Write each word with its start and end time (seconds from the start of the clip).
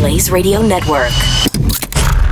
Blaze 0.00 0.30
Radio 0.30 0.62
Network. 0.62 1.12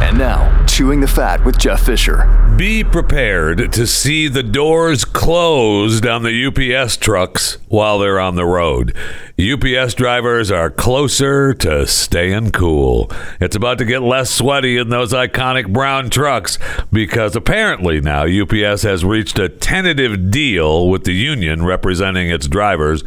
And 0.01 0.17
now, 0.17 0.65
Chewing 0.65 1.03
the 1.03 1.07
Fat 1.07 1.45
with 1.45 1.59
Jeff 1.59 1.85
Fisher. 1.85 2.55
Be 2.57 2.83
prepared 2.83 3.75
to 3.75 3.87
see 3.87 4.27
the 4.27 4.43
doors 4.43 5.05
closed 5.05 6.07
on 6.07 6.23
the 6.23 6.47
UPS 6.47 6.97
trucks 6.97 7.59
while 7.69 7.99
they're 7.99 8.19
on 8.19 8.37
the 8.37 8.47
road. 8.47 8.97
UPS 9.39 9.93
drivers 9.93 10.51
are 10.51 10.71
closer 10.71 11.53
to 11.53 11.87
staying 11.87 12.53
cool. 12.53 13.13
It's 13.39 13.55
about 13.55 13.77
to 13.79 13.85
get 13.85 14.01
less 14.01 14.31
sweaty 14.31 14.79
in 14.79 14.89
those 14.89 15.13
iconic 15.13 15.71
brown 15.71 16.09
trucks 16.09 16.59
because 16.91 17.37
apparently 17.37 18.01
now 18.01 18.25
UPS 18.25 18.81
has 18.81 19.05
reached 19.05 19.39
a 19.39 19.51
tentative 19.51 20.31
deal 20.31 20.89
with 20.89 21.05
the 21.05 21.13
union 21.13 21.67
representing 21.67 22.31
its 22.31 22.49
drivers 22.49 23.05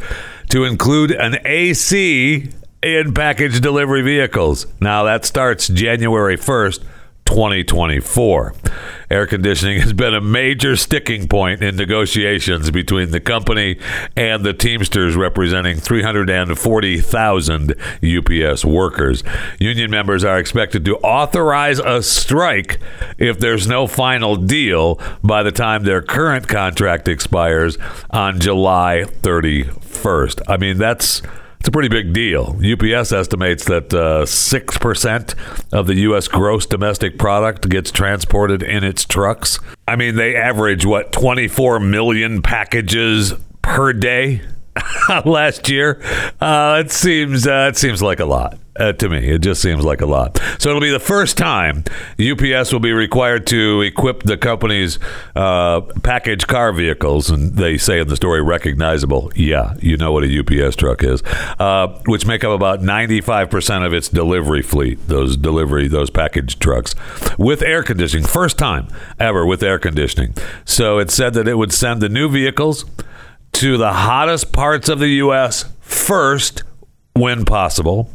to 0.50 0.62
include 0.62 1.10
an 1.10 1.38
AC 1.44 2.48
in 2.82 3.14
package 3.14 3.60
delivery 3.60 4.02
vehicles. 4.02 4.66
Now 4.80 5.04
that 5.04 5.24
starts 5.24 5.68
January 5.68 6.36
1st. 6.36 6.84
2024. 7.24 8.54
Air 9.10 9.26
conditioning 9.26 9.80
has 9.80 9.92
been 9.94 10.14
a 10.14 10.20
major 10.20 10.76
sticking 10.76 11.28
point 11.28 11.62
in 11.62 11.76
negotiations 11.76 12.70
between 12.70 13.10
the 13.10 13.20
company 13.20 13.78
and 14.16 14.44
the 14.44 14.52
Teamsters, 14.52 15.16
representing 15.16 15.76
340,000 15.78 17.74
UPS 18.02 18.64
workers. 18.64 19.24
Union 19.58 19.90
members 19.90 20.24
are 20.24 20.38
expected 20.38 20.84
to 20.84 20.96
authorize 20.98 21.78
a 21.78 22.02
strike 22.02 22.78
if 23.18 23.38
there's 23.38 23.66
no 23.66 23.86
final 23.86 24.36
deal 24.36 25.00
by 25.22 25.42
the 25.42 25.52
time 25.52 25.84
their 25.84 26.02
current 26.02 26.48
contract 26.48 27.08
expires 27.08 27.78
on 28.10 28.40
July 28.40 29.04
31st. 29.22 30.42
I 30.48 30.56
mean, 30.58 30.76
that's 30.76 31.22
it's 31.62 31.68
a 31.68 31.70
pretty 31.70 31.88
big 31.88 32.12
deal. 32.12 32.56
UPS 32.60 33.12
estimates 33.12 33.66
that 33.66 33.94
uh, 33.94 34.24
6% 34.24 35.34
of 35.72 35.86
the 35.86 35.94
U.S. 35.94 36.26
gross 36.26 36.66
domestic 36.66 37.20
product 37.20 37.68
gets 37.68 37.92
transported 37.92 38.64
in 38.64 38.82
its 38.82 39.04
trucks. 39.04 39.60
I 39.86 39.94
mean, 39.94 40.16
they 40.16 40.34
average, 40.34 40.84
what, 40.84 41.12
24 41.12 41.78
million 41.78 42.42
packages 42.42 43.34
per 43.62 43.92
day? 43.92 44.40
last 45.24 45.68
year. 45.68 46.02
Uh, 46.40 46.82
it 46.84 46.90
seems 46.90 47.46
uh, 47.46 47.68
it 47.70 47.76
seems 47.76 48.02
like 48.02 48.18
a 48.18 48.24
lot 48.24 48.58
uh, 48.76 48.92
to 48.92 49.08
me. 49.08 49.28
It 49.28 49.42
just 49.42 49.60
seems 49.62 49.84
like 49.84 50.00
a 50.00 50.06
lot. 50.06 50.40
So 50.58 50.70
it'll 50.70 50.80
be 50.80 50.90
the 50.90 51.00
first 51.00 51.36
time 51.36 51.84
UPS 52.20 52.72
will 52.72 52.80
be 52.80 52.92
required 52.92 53.46
to 53.48 53.82
equip 53.82 54.22
the 54.22 54.36
company's 54.36 54.98
uh, 55.36 55.82
package 56.02 56.46
car 56.46 56.72
vehicles, 56.72 57.30
and 57.30 57.54
they 57.54 57.76
say 57.78 58.00
in 58.00 58.08
the 58.08 58.16
story 58.16 58.42
recognizable. 58.42 59.30
Yeah, 59.34 59.74
you 59.80 59.96
know 59.96 60.12
what 60.12 60.24
a 60.24 60.38
UPS 60.38 60.76
truck 60.76 61.02
is, 61.02 61.22
uh, 61.58 61.88
which 62.06 62.26
make 62.26 62.44
up 62.44 62.52
about 62.52 62.82
ninety 62.82 63.20
five 63.20 63.50
percent 63.50 63.84
of 63.84 63.92
its 63.92 64.08
delivery 64.08 64.62
fleet. 64.62 65.06
Those 65.08 65.36
delivery 65.36 65.88
those 65.88 66.10
package 66.10 66.58
trucks 66.58 66.94
with 67.38 67.62
air 67.62 67.82
conditioning, 67.82 68.26
first 68.26 68.58
time 68.58 68.88
ever 69.18 69.44
with 69.44 69.62
air 69.62 69.78
conditioning. 69.78 70.34
So 70.64 70.98
it 70.98 71.10
said 71.10 71.34
that 71.34 71.48
it 71.48 71.54
would 71.54 71.72
send 71.72 72.00
the 72.00 72.08
new 72.08 72.28
vehicles 72.28 72.84
to 73.52 73.76
the 73.76 73.92
hottest 73.92 74.52
parts 74.52 74.88
of 74.88 74.98
the 74.98 75.08
U.S. 75.08 75.66
first 75.80 76.62
when 77.14 77.44
possible. 77.44 78.10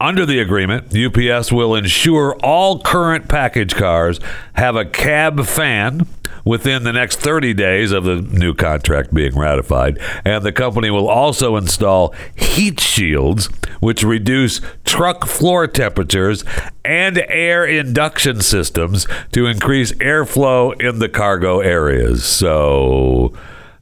Under 0.00 0.24
the 0.24 0.38
agreement, 0.38 0.96
UPS 0.96 1.50
will 1.50 1.74
ensure 1.74 2.36
all 2.36 2.80
current 2.80 3.28
package 3.28 3.74
cars 3.74 4.20
have 4.52 4.76
a 4.76 4.84
cab 4.84 5.44
fan 5.44 6.06
within 6.44 6.84
the 6.84 6.92
next 6.92 7.18
30 7.18 7.52
days 7.54 7.90
of 7.90 8.04
the 8.04 8.22
new 8.22 8.54
contract 8.54 9.12
being 9.12 9.36
ratified. 9.36 9.98
And 10.24 10.44
the 10.44 10.52
company 10.52 10.88
will 10.88 11.08
also 11.08 11.56
install 11.56 12.14
heat 12.36 12.78
shields, 12.78 13.46
which 13.80 14.04
reduce 14.04 14.60
truck 14.84 15.26
floor 15.26 15.66
temperatures 15.66 16.44
and 16.84 17.18
air 17.28 17.66
induction 17.66 18.40
systems 18.40 19.04
to 19.32 19.46
increase 19.46 19.90
airflow 19.94 20.80
in 20.80 21.00
the 21.00 21.08
cargo 21.08 21.58
areas. 21.58 22.24
So 22.24 23.32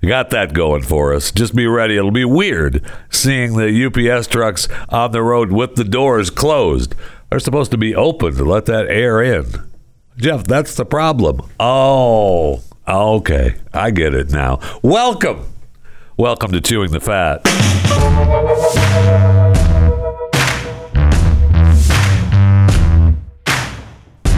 got 0.06 0.30
that 0.30 0.54
going 0.54 0.82
for 0.82 1.12
us. 1.14 1.32
Just 1.32 1.54
be 1.54 1.66
ready. 1.66 1.96
It'll 1.96 2.10
be 2.10 2.24
weird 2.24 2.84
seeing 3.10 3.56
the 3.56 3.86
UPS 3.86 4.26
trucks 4.28 4.68
on 4.88 5.12
the 5.12 5.22
road 5.22 5.52
with 5.52 5.74
the 5.74 5.84
doors 5.84 6.30
closed. 6.30 6.94
They're 7.30 7.40
supposed 7.40 7.70
to 7.72 7.78
be 7.78 7.94
open 7.94 8.34
to 8.36 8.44
let 8.44 8.66
that 8.66 8.86
air 8.86 9.20
in. 9.22 9.46
Jeff, 10.16 10.44
that's 10.44 10.74
the 10.74 10.86
problem. 10.86 11.40
Oh, 11.60 12.62
okay. 12.88 13.56
I 13.72 13.90
get 13.90 14.14
it 14.14 14.30
now. 14.30 14.60
Welcome. 14.82 15.52
Welcome 16.16 16.52
to 16.52 16.60
Chewing 16.60 16.92
the 16.92 17.00
Fat. 17.00 17.42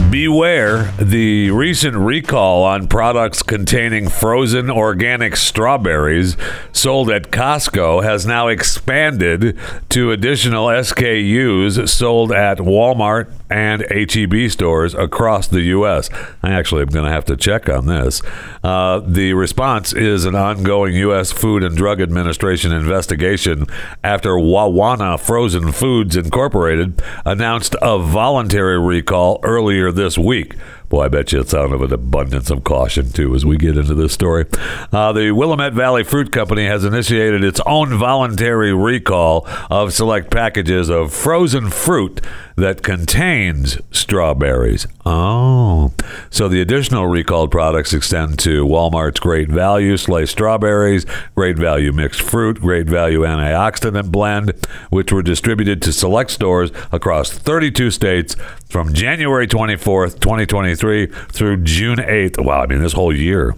Beware 0.09 0.91
the 0.97 1.51
recent 1.51 1.95
recall 1.95 2.63
on 2.63 2.87
products 2.87 3.43
containing 3.43 4.09
frozen 4.09 4.67
organic 4.67 5.35
strawberries 5.35 6.35
sold 6.71 7.11
at 7.11 7.29
Costco 7.29 8.01
has 8.01 8.25
now 8.25 8.47
expanded 8.47 9.55
to 9.89 10.11
additional 10.11 10.65
SKUs 10.65 11.87
sold 11.87 12.31
at 12.31 12.57
Walmart 12.57 13.31
and 13.49 13.85
HEB 13.89 14.51
stores 14.51 14.93
across 14.93 15.47
the 15.47 15.61
U.S. 15.61 16.09
I 16.43 16.51
actually 16.51 16.83
am 16.83 16.89
going 16.89 17.05
to 17.05 17.11
have 17.11 17.25
to 17.25 17.37
check 17.37 17.69
on 17.69 17.87
this. 17.87 18.21
Uh, 18.63 18.99
the 18.99 19.33
response 19.33 19.93
is 19.93 20.25
an 20.25 20.35
ongoing 20.35 20.93
U.S. 20.95 21.31
Food 21.31 21.63
and 21.63 21.75
Drug 21.75 22.01
Administration 22.01 22.71
investigation 22.71 23.65
after 24.03 24.31
Wawana 24.31 25.19
Frozen 25.19 25.71
Foods 25.71 26.15
Incorporated 26.15 27.01
announced 27.25 27.75
a 27.81 27.99
voluntary 27.99 28.79
recall 28.79 29.39
earlier 29.43 29.91
this 29.91 30.17
week. 30.17 30.55
Boy, 30.89 31.03
I 31.03 31.07
bet 31.07 31.31
you 31.31 31.39
it's 31.39 31.53
out 31.53 31.71
of 31.71 31.83
an 31.83 31.93
abundance 31.93 32.49
of 32.49 32.63
caution, 32.63 33.11
too, 33.11 33.35
as 33.35 33.45
we 33.45 33.57
get 33.57 33.77
into 33.77 33.93
this 33.93 34.11
story. 34.11 34.47
Uh, 34.91 35.13
the 35.13 35.31
Willamette 35.31 35.73
Valley 35.73 36.03
Fruit 36.03 36.31
Company 36.31 36.65
has 36.65 36.83
initiated 36.83 37.43
its 37.43 37.61
own 37.67 37.95
voluntary 37.95 38.73
recall 38.73 39.47
of 39.69 39.93
select 39.93 40.31
packages 40.31 40.89
of 40.89 41.13
frozen 41.13 41.69
fruit 41.69 42.21
that 42.59 42.83
contains 42.83 43.79
strawberries. 43.91 44.87
Oh. 45.05 45.93
So 46.29 46.47
the 46.47 46.61
additional 46.61 47.07
recalled 47.07 47.51
products 47.51 47.93
extend 47.93 48.39
to 48.39 48.65
Walmart's 48.65 49.19
Great 49.19 49.49
Value 49.49 49.97
Sliced 49.97 50.31
Strawberries, 50.31 51.05
Great 51.35 51.57
Value 51.57 51.91
Mixed 51.91 52.21
Fruit, 52.21 52.59
Great 52.59 52.87
Value 52.87 53.21
Antioxidant 53.21 54.11
Blend, 54.11 54.53
which 54.89 55.11
were 55.11 55.23
distributed 55.23 55.81
to 55.81 55.93
select 55.93 56.31
stores 56.31 56.71
across 56.91 57.31
32 57.31 57.91
states 57.91 58.35
from 58.69 58.93
January 58.93 59.47
24th, 59.47 60.19
2023 60.19 61.07
through 61.07 61.57
June 61.57 61.97
8th. 61.97 62.43
Wow, 62.43 62.61
I 62.61 62.67
mean, 62.67 62.79
this 62.79 62.93
whole 62.93 63.15
year. 63.15 63.55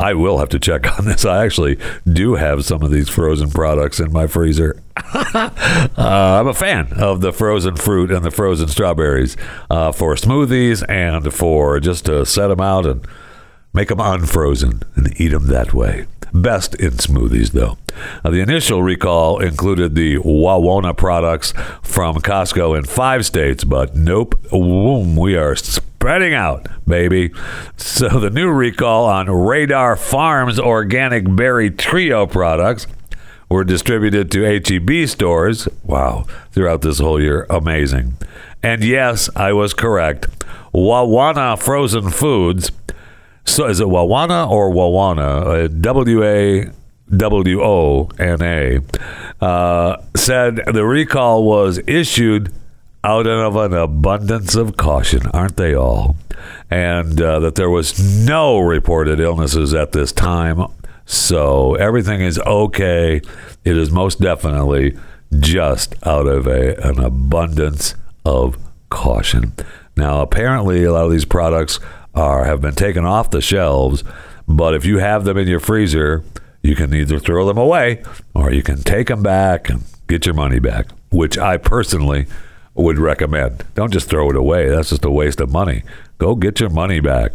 I 0.00 0.14
will 0.14 0.38
have 0.38 0.48
to 0.50 0.58
check 0.58 0.98
on 0.98 1.04
this. 1.04 1.24
I 1.24 1.44
actually 1.44 1.78
do 2.10 2.34
have 2.34 2.64
some 2.64 2.82
of 2.82 2.90
these 2.90 3.08
frozen 3.08 3.50
products 3.50 4.00
in 4.00 4.12
my 4.12 4.26
freezer. 4.26 4.82
uh, 4.96 5.50
I'm 5.96 6.46
a 6.46 6.54
fan 6.54 6.92
of 6.96 7.20
the 7.20 7.32
frozen 7.32 7.76
fruit 7.76 8.10
and 8.10 8.24
the 8.24 8.30
frozen 8.30 8.68
strawberries 8.68 9.36
uh, 9.70 9.92
for 9.92 10.14
smoothies 10.14 10.88
and 10.88 11.32
for 11.32 11.80
just 11.80 12.06
to 12.06 12.26
set 12.26 12.48
them 12.48 12.60
out 12.60 12.86
and 12.86 13.06
make 13.72 13.88
them 13.88 14.00
unfrozen 14.00 14.82
and 14.94 15.20
eat 15.20 15.28
them 15.28 15.46
that 15.46 15.72
way. 15.74 16.06
Best 16.34 16.74
in 16.74 16.90
smoothies, 16.94 17.52
though. 17.52 17.78
Uh, 18.24 18.30
the 18.30 18.40
initial 18.40 18.82
recall 18.82 19.38
included 19.38 19.94
the 19.94 20.16
Wawona 20.16 20.96
products 20.96 21.52
from 21.80 22.16
Costco 22.16 22.76
in 22.76 22.84
five 22.84 23.24
states, 23.24 23.62
but 23.62 23.94
nope, 23.94 24.34
we 24.52 25.36
are 25.36 25.54
spreading 25.54 26.34
out, 26.34 26.66
baby. 26.88 27.30
So 27.76 28.08
the 28.08 28.30
new 28.30 28.50
recall 28.50 29.04
on 29.04 29.30
Radar 29.30 29.94
Farms 29.94 30.58
organic 30.58 31.24
berry 31.36 31.70
trio 31.70 32.26
products 32.26 32.88
were 33.48 33.62
distributed 33.62 34.32
to 34.32 34.42
HEB 34.42 35.08
stores. 35.08 35.68
Wow, 35.84 36.26
throughout 36.50 36.82
this 36.82 36.98
whole 36.98 37.22
year, 37.22 37.46
amazing. 37.48 38.16
And 38.60 38.82
yes, 38.82 39.30
I 39.36 39.52
was 39.52 39.72
correct. 39.72 40.26
Wawana 40.74 41.56
Frozen 41.56 42.10
Foods 42.10 42.72
so 43.44 43.66
is 43.66 43.80
it 43.80 43.86
Wawana 43.86 44.48
or 44.48 44.70
Wawana? 44.70 45.64
Uh, 45.64 45.68
w 45.68 46.24
A 46.24 46.70
W 47.16 47.62
O 47.62 48.10
N 48.18 48.42
A 48.42 48.80
uh, 49.44 50.02
said 50.16 50.56
the 50.66 50.84
recall 50.84 51.44
was 51.44 51.78
issued 51.86 52.52
out 53.04 53.26
of 53.26 53.56
an 53.56 53.74
abundance 53.74 54.54
of 54.54 54.76
caution, 54.76 55.26
aren't 55.34 55.56
they 55.56 55.74
all? 55.74 56.16
And 56.70 57.20
uh, 57.20 57.38
that 57.40 57.54
there 57.54 57.68
was 57.68 58.26
no 58.26 58.58
reported 58.58 59.20
illnesses 59.20 59.74
at 59.74 59.92
this 59.92 60.10
time. 60.10 60.66
So 61.04 61.74
everything 61.74 62.22
is 62.22 62.38
okay. 62.38 63.20
It 63.64 63.76
is 63.76 63.90
most 63.90 64.20
definitely 64.20 64.96
just 65.38 65.94
out 66.06 66.26
of 66.26 66.46
a, 66.46 66.74
an 66.76 66.98
abundance 66.98 67.94
of 68.24 68.56
caution. 68.88 69.52
Now, 69.96 70.22
apparently, 70.22 70.84
a 70.84 70.92
lot 70.92 71.04
of 71.04 71.12
these 71.12 71.26
products 71.26 71.78
are 72.14 72.44
have 72.44 72.60
been 72.60 72.74
taken 72.74 73.04
off 73.04 73.30
the 73.30 73.40
shelves. 73.40 74.04
But 74.46 74.74
if 74.74 74.84
you 74.84 74.98
have 74.98 75.24
them 75.24 75.38
in 75.38 75.48
your 75.48 75.60
freezer, 75.60 76.24
you 76.62 76.76
can 76.76 76.94
either 76.94 77.18
throw 77.18 77.46
them 77.46 77.58
away 77.58 78.02
or 78.34 78.52
you 78.52 78.62
can 78.62 78.82
take 78.82 79.08
them 79.08 79.22
back 79.22 79.68
and 79.68 79.84
get 80.08 80.26
your 80.26 80.34
money 80.34 80.58
back, 80.58 80.88
which 81.10 81.38
I 81.38 81.56
personally 81.56 82.26
would 82.74 82.98
recommend. 82.98 83.64
Don't 83.74 83.92
just 83.92 84.08
throw 84.08 84.30
it 84.30 84.36
away. 84.36 84.68
That's 84.68 84.90
just 84.90 85.04
a 85.04 85.10
waste 85.10 85.40
of 85.40 85.50
money. 85.50 85.82
Go 86.18 86.34
get 86.34 86.60
your 86.60 86.70
money 86.70 87.00
back. 87.00 87.32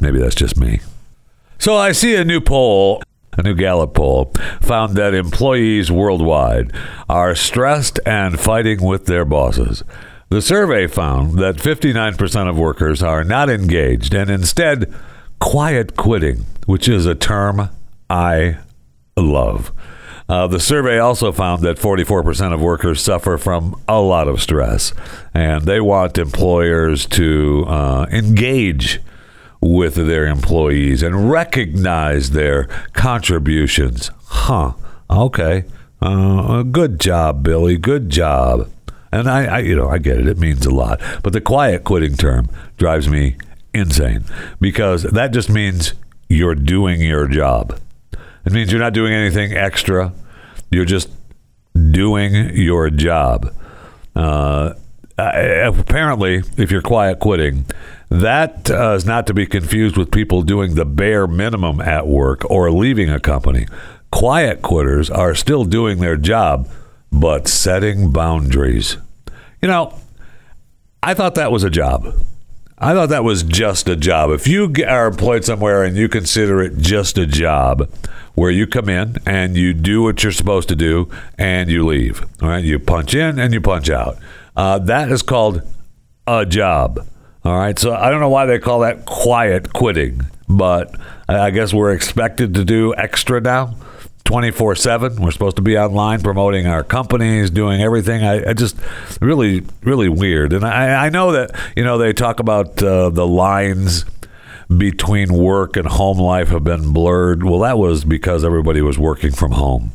Maybe 0.00 0.18
that's 0.18 0.34
just 0.34 0.56
me. 0.58 0.80
So 1.58 1.76
I 1.76 1.92
see 1.92 2.14
a 2.14 2.24
new 2.24 2.40
poll, 2.40 3.02
a 3.36 3.42
new 3.42 3.54
Gallup 3.54 3.94
poll, 3.94 4.32
found 4.60 4.96
that 4.96 5.14
employees 5.14 5.90
worldwide 5.90 6.72
are 7.08 7.34
stressed 7.34 7.98
and 8.06 8.38
fighting 8.38 8.82
with 8.82 9.06
their 9.06 9.24
bosses. 9.24 9.82
The 10.30 10.42
survey 10.42 10.86
found 10.86 11.38
that 11.38 11.56
59% 11.56 12.48
of 12.50 12.58
workers 12.58 13.02
are 13.02 13.24
not 13.24 13.48
engaged 13.48 14.12
and 14.12 14.28
instead 14.28 14.92
quiet 15.40 15.96
quitting, 15.96 16.44
which 16.66 16.86
is 16.86 17.06
a 17.06 17.14
term 17.14 17.70
I 18.10 18.58
love. 19.16 19.72
Uh, 20.28 20.46
the 20.46 20.60
survey 20.60 20.98
also 20.98 21.32
found 21.32 21.62
that 21.62 21.78
44% 21.78 22.52
of 22.52 22.60
workers 22.60 23.00
suffer 23.00 23.38
from 23.38 23.80
a 23.88 24.00
lot 24.00 24.28
of 24.28 24.42
stress, 24.42 24.92
and 25.32 25.62
they 25.62 25.80
want 25.80 26.18
employers 26.18 27.06
to 27.06 27.64
uh, 27.66 28.06
engage 28.10 29.00
with 29.62 29.94
their 29.94 30.26
employees 30.26 31.02
and 31.02 31.30
recognize 31.30 32.32
their 32.32 32.64
contributions. 32.92 34.10
Huh. 34.26 34.74
Okay. 35.08 35.64
Uh, 36.02 36.62
good 36.64 37.00
job, 37.00 37.42
Billy. 37.42 37.78
Good 37.78 38.10
job. 38.10 38.68
And 39.10 39.28
I, 39.28 39.44
I, 39.44 39.58
you 39.60 39.74
know, 39.74 39.88
I 39.88 39.98
get 39.98 40.18
it. 40.18 40.26
It 40.26 40.38
means 40.38 40.66
a 40.66 40.70
lot. 40.70 41.00
But 41.22 41.32
the 41.32 41.40
quiet 41.40 41.84
quitting 41.84 42.16
term 42.16 42.48
drives 42.76 43.08
me 43.08 43.36
insane 43.74 44.24
because 44.60 45.04
that 45.04 45.32
just 45.32 45.48
means 45.48 45.94
you're 46.28 46.54
doing 46.54 47.00
your 47.00 47.26
job. 47.26 47.78
It 48.44 48.52
means 48.52 48.70
you're 48.70 48.80
not 48.80 48.92
doing 48.92 49.12
anything 49.12 49.52
extra. 49.52 50.12
You're 50.70 50.84
just 50.84 51.10
doing 51.74 52.56
your 52.56 52.90
job. 52.90 53.54
Uh, 54.14 54.74
apparently, 55.16 56.42
if 56.56 56.70
you're 56.70 56.82
quiet 56.82 57.18
quitting, 57.18 57.66
that 58.10 58.70
uh, 58.70 58.92
is 58.92 59.04
not 59.04 59.26
to 59.26 59.34
be 59.34 59.46
confused 59.46 59.96
with 59.96 60.10
people 60.10 60.42
doing 60.42 60.74
the 60.74 60.84
bare 60.84 61.26
minimum 61.26 61.80
at 61.80 62.06
work 62.06 62.48
or 62.50 62.70
leaving 62.70 63.10
a 63.10 63.20
company. 63.20 63.66
Quiet 64.10 64.62
quitters 64.62 65.10
are 65.10 65.34
still 65.34 65.64
doing 65.64 65.98
their 65.98 66.16
job, 66.16 66.68
but 67.12 67.48
setting 67.48 68.12
boundaries. 68.12 68.96
You 69.60 69.68
know, 69.68 69.98
I 71.02 71.14
thought 71.14 71.34
that 71.36 71.52
was 71.52 71.64
a 71.64 71.70
job. 71.70 72.14
I 72.78 72.94
thought 72.94 73.08
that 73.08 73.24
was 73.24 73.42
just 73.42 73.88
a 73.88 73.96
job. 73.96 74.30
If 74.30 74.46
you 74.46 74.72
are 74.86 75.08
employed 75.08 75.44
somewhere 75.44 75.82
and 75.82 75.96
you 75.96 76.08
consider 76.08 76.62
it 76.62 76.78
just 76.78 77.18
a 77.18 77.26
job, 77.26 77.90
where 78.38 78.52
you 78.52 78.68
come 78.68 78.88
in 78.88 79.16
and 79.26 79.56
you 79.56 79.74
do 79.74 80.00
what 80.00 80.22
you're 80.22 80.30
supposed 80.30 80.68
to 80.68 80.76
do 80.76 81.10
and 81.36 81.68
you 81.68 81.84
leave, 81.84 82.24
all 82.40 82.48
right, 82.48 82.64
you 82.64 82.78
punch 82.78 83.14
in 83.14 83.38
and 83.38 83.52
you 83.52 83.60
punch 83.60 83.90
out. 83.90 84.16
Uh, 84.56 84.78
that 84.78 85.10
is 85.10 85.22
called 85.22 85.62
a 86.26 86.46
job. 86.46 87.04
All 87.44 87.58
right, 87.58 87.76
so 87.78 87.94
I 87.94 88.10
don't 88.10 88.20
know 88.20 88.28
why 88.28 88.46
they 88.46 88.60
call 88.60 88.80
that 88.80 89.06
quiet 89.06 89.72
quitting, 89.72 90.20
but 90.48 90.94
I 91.28 91.50
guess 91.50 91.74
we're 91.74 91.92
expected 91.92 92.54
to 92.54 92.64
do 92.64 92.94
extra 92.94 93.40
now. 93.40 93.74
24 94.28 94.76
7. 94.76 95.22
We're 95.22 95.30
supposed 95.30 95.56
to 95.56 95.62
be 95.62 95.78
online 95.78 96.20
promoting 96.20 96.66
our 96.66 96.84
companies, 96.84 97.48
doing 97.48 97.80
everything. 97.80 98.22
I, 98.22 98.50
I 98.50 98.52
just 98.52 98.76
really, 99.22 99.64
really 99.82 100.10
weird. 100.10 100.52
And 100.52 100.66
I, 100.66 101.06
I, 101.06 101.08
know 101.08 101.32
that, 101.32 101.58
you 101.74 101.82
know, 101.82 101.96
they 101.96 102.12
talk 102.12 102.38
about 102.38 102.82
uh, 102.82 103.08
the 103.08 103.26
lines 103.26 104.04
between 104.76 105.32
work 105.32 105.78
and 105.78 105.88
home 105.88 106.18
life 106.18 106.48
have 106.48 106.62
been 106.62 106.92
blurred. 106.92 107.42
Well, 107.42 107.60
that 107.60 107.78
was 107.78 108.04
because 108.04 108.44
everybody 108.44 108.82
was 108.82 108.98
working 108.98 109.32
from 109.32 109.52
home. 109.52 109.92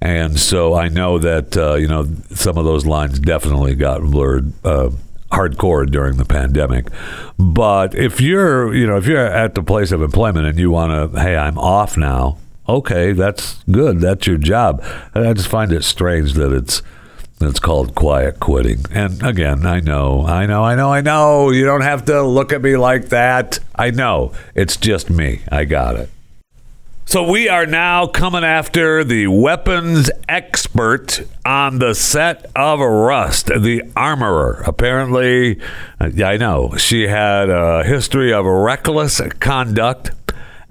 And 0.00 0.40
so 0.40 0.74
I 0.74 0.88
know 0.88 1.18
that, 1.18 1.54
uh, 1.54 1.74
you 1.74 1.86
know, 1.86 2.08
some 2.30 2.56
of 2.56 2.64
those 2.64 2.86
lines 2.86 3.18
definitely 3.18 3.74
got 3.74 4.00
blurred. 4.00 4.54
Uh, 4.64 4.90
hardcore 5.30 5.86
during 5.90 6.16
the 6.16 6.24
pandemic. 6.24 6.86
But 7.36 7.94
if 7.94 8.22
you're, 8.22 8.72
you 8.72 8.86
know, 8.86 8.96
if 8.96 9.06
you're 9.06 9.18
at 9.18 9.54
the 9.54 9.62
place 9.62 9.92
of 9.92 10.00
employment 10.00 10.46
and 10.46 10.58
you 10.58 10.70
want 10.70 11.12
to, 11.12 11.20
hey, 11.20 11.36
I'm 11.36 11.58
off 11.58 11.98
now, 11.98 12.38
okay, 12.68 13.12
that's 13.12 13.62
good. 13.70 14.00
That's 14.00 14.26
your 14.26 14.38
job. 14.38 14.82
I 15.14 15.32
just 15.32 15.48
find 15.48 15.72
it 15.72 15.84
strange 15.84 16.34
that 16.34 16.52
it's 16.52 16.82
it's 17.40 17.60
called 17.60 17.94
quiet 17.94 18.40
quitting. 18.40 18.86
And 18.90 19.22
again, 19.22 19.66
I 19.66 19.80
know, 19.80 20.24
I 20.26 20.46
know, 20.46 20.64
I 20.64 20.74
know, 20.74 20.92
I 20.92 21.02
know. 21.02 21.50
You 21.50 21.66
don't 21.66 21.82
have 21.82 22.06
to 22.06 22.22
look 22.22 22.52
at 22.52 22.62
me 22.62 22.76
like 22.76 23.10
that. 23.10 23.58
I 23.74 23.90
know. 23.90 24.32
It's 24.54 24.76
just 24.76 25.10
me. 25.10 25.42
I 25.52 25.64
got 25.64 25.96
it. 25.96 26.10
So 27.08 27.22
we 27.22 27.48
are 27.48 27.66
now 27.66 28.08
coming 28.08 28.42
after 28.42 29.04
the 29.04 29.28
weapons 29.28 30.10
expert 30.28 31.24
on 31.44 31.78
the 31.78 31.94
set 31.94 32.50
of 32.56 32.80
Rust, 32.80 33.46
the 33.46 33.82
armorer. 33.94 34.64
Apparently, 34.66 35.60
I 36.00 36.36
know 36.36 36.74
she 36.76 37.06
had 37.06 37.48
a 37.48 37.84
history 37.84 38.32
of 38.32 38.44
reckless 38.44 39.20
conduct, 39.38 40.10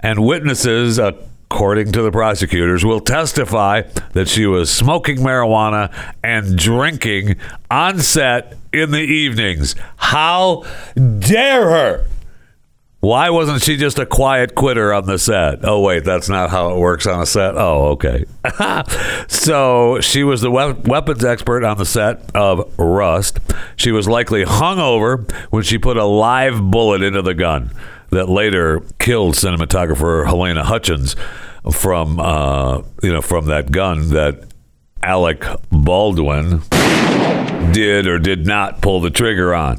and 0.00 0.26
witnesses, 0.26 0.98
uh, 0.98 1.12
according 1.50 1.92
to 1.92 2.02
the 2.02 2.10
prosecutors, 2.10 2.84
will 2.84 3.00
testify 3.00 3.82
that 4.12 4.28
she 4.28 4.46
was 4.46 4.70
smoking 4.70 5.18
marijuana 5.18 5.92
and 6.22 6.58
drinking 6.58 7.36
on 7.70 8.00
set 8.00 8.56
in 8.72 8.90
the 8.90 9.00
evenings. 9.00 9.74
How 9.96 10.64
dare 10.94 11.70
her! 11.70 12.06
Why 13.00 13.30
wasn't 13.30 13.62
she 13.62 13.76
just 13.76 14.00
a 14.00 14.06
quiet 14.06 14.56
quitter 14.56 14.92
on 14.92 15.06
the 15.06 15.18
set? 15.18 15.60
Oh, 15.62 15.80
wait, 15.80 16.02
that's 16.02 16.28
not 16.28 16.50
how 16.50 16.74
it 16.74 16.78
works 16.78 17.06
on 17.06 17.20
a 17.20 17.26
set. 17.26 17.56
Oh, 17.56 17.90
okay. 17.90 18.24
so 19.28 20.00
she 20.00 20.24
was 20.24 20.40
the 20.40 20.50
we- 20.50 20.72
weapons 20.90 21.24
expert 21.24 21.62
on 21.62 21.78
the 21.78 21.84
set 21.84 22.22
of 22.34 22.76
Rust. 22.78 23.38
She 23.76 23.92
was 23.92 24.08
likely 24.08 24.44
hungover 24.44 25.30
when 25.50 25.62
she 25.62 25.78
put 25.78 25.96
a 25.96 26.04
live 26.04 26.60
bullet 26.60 27.02
into 27.02 27.22
the 27.22 27.34
gun 27.34 27.70
that 28.10 28.28
later 28.28 28.82
killed 28.98 29.34
cinematographer 29.34 30.26
Halyna 30.26 30.62
Hutchins 30.62 31.16
from 31.72 32.20
uh, 32.20 32.82
you 33.02 33.12
know 33.12 33.22
from 33.22 33.46
that 33.46 33.70
gun 33.70 34.10
that 34.10 34.44
Alec 35.02 35.44
Baldwin 35.70 36.62
did 37.72 38.06
or 38.06 38.18
did 38.18 38.46
not 38.46 38.80
pull 38.80 39.00
the 39.00 39.10
trigger 39.10 39.54
on. 39.54 39.78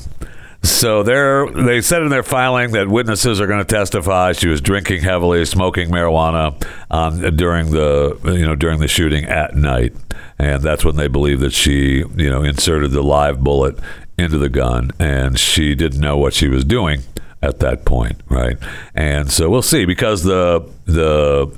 So 0.63 1.03
they 1.03 1.63
they 1.63 1.81
said 1.81 2.01
in 2.01 2.09
their 2.09 2.23
filing 2.23 2.71
that 2.71 2.87
witnesses 2.87 3.39
are 3.39 3.47
going 3.47 3.59
to 3.59 3.65
testify. 3.65 4.33
She 4.33 4.47
was 4.47 4.59
drinking 4.59 5.01
heavily, 5.01 5.45
smoking 5.45 5.89
marijuana 5.89 6.61
um, 6.91 7.35
during 7.35 7.71
the 7.71 8.19
you 8.25 8.45
know 8.45 8.55
during 8.55 8.79
the 8.79 8.87
shooting 8.87 9.25
at 9.25 9.55
night, 9.55 9.93
and 10.37 10.61
that's 10.61 10.83
when 10.83 10.95
they 10.95 11.07
believe 11.07 11.39
that 11.39 11.53
she 11.53 12.03
you 12.15 12.29
know 12.29 12.43
inserted 12.43 12.91
the 12.91 13.03
live 13.03 13.39
bullet 13.39 13.79
into 14.17 14.37
the 14.37 14.49
gun, 14.49 14.91
and 14.99 15.39
she 15.39 15.75
didn't 15.75 16.01
know 16.01 16.17
what 16.17 16.33
she 16.33 16.47
was 16.47 16.65
doing 16.65 17.01
at 17.41 17.59
that 17.59 17.85
point, 17.85 18.21
right? 18.29 18.57
And 18.95 19.31
so 19.31 19.49
we'll 19.49 19.61
see 19.61 19.85
because 19.85 20.23
the 20.23 20.69
the 20.85 21.53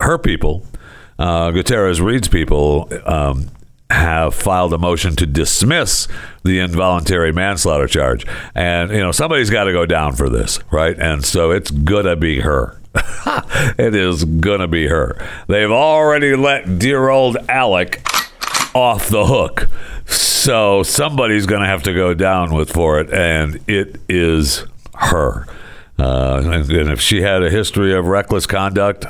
her 0.00 0.18
people, 0.18 0.66
uh, 1.18 1.50
Gutierrez 1.50 2.00
Reed's 2.00 2.28
people, 2.28 2.88
um, 3.04 3.50
have 3.90 4.34
filed 4.34 4.72
a 4.72 4.78
motion 4.78 5.14
to 5.16 5.26
dismiss 5.26 6.08
the 6.42 6.58
involuntary 6.58 7.32
manslaughter 7.32 7.86
charge. 7.86 8.26
And, 8.54 8.90
you 8.90 8.98
know, 8.98 9.12
somebody's 9.12 9.50
got 9.50 9.64
to 9.64 9.72
go 9.72 9.86
down 9.86 10.14
for 10.14 10.28
this, 10.28 10.58
right? 10.70 10.98
And 10.98 11.24
so 11.24 11.50
it's 11.50 11.70
to 11.70 12.16
be 12.16 12.40
her. 12.40 12.80
it 13.78 13.94
is 13.94 14.24
to 14.24 14.68
be 14.68 14.86
her. 14.86 15.16
They've 15.48 15.70
already 15.70 16.34
let 16.34 16.78
dear 16.78 17.08
old 17.08 17.36
Alec 17.48 18.02
off 18.74 19.08
the 19.08 19.26
hook. 19.26 19.68
So 20.06 20.82
somebody's 20.82 21.46
going 21.46 21.62
to 21.62 21.66
have 21.68 21.82
to 21.84 21.94
go 21.94 22.14
down 22.14 22.54
with 22.54 22.72
for 22.72 23.00
it. 23.00 23.12
And 23.12 23.60
it 23.68 24.00
is 24.08 24.64
her. 24.96 25.46
Uh, 25.98 26.42
and, 26.44 26.70
and 26.70 26.90
if 26.90 27.00
she 27.00 27.22
had 27.22 27.42
a 27.42 27.50
history 27.50 27.94
of 27.94 28.06
reckless 28.06 28.46
conduct, 28.46 29.06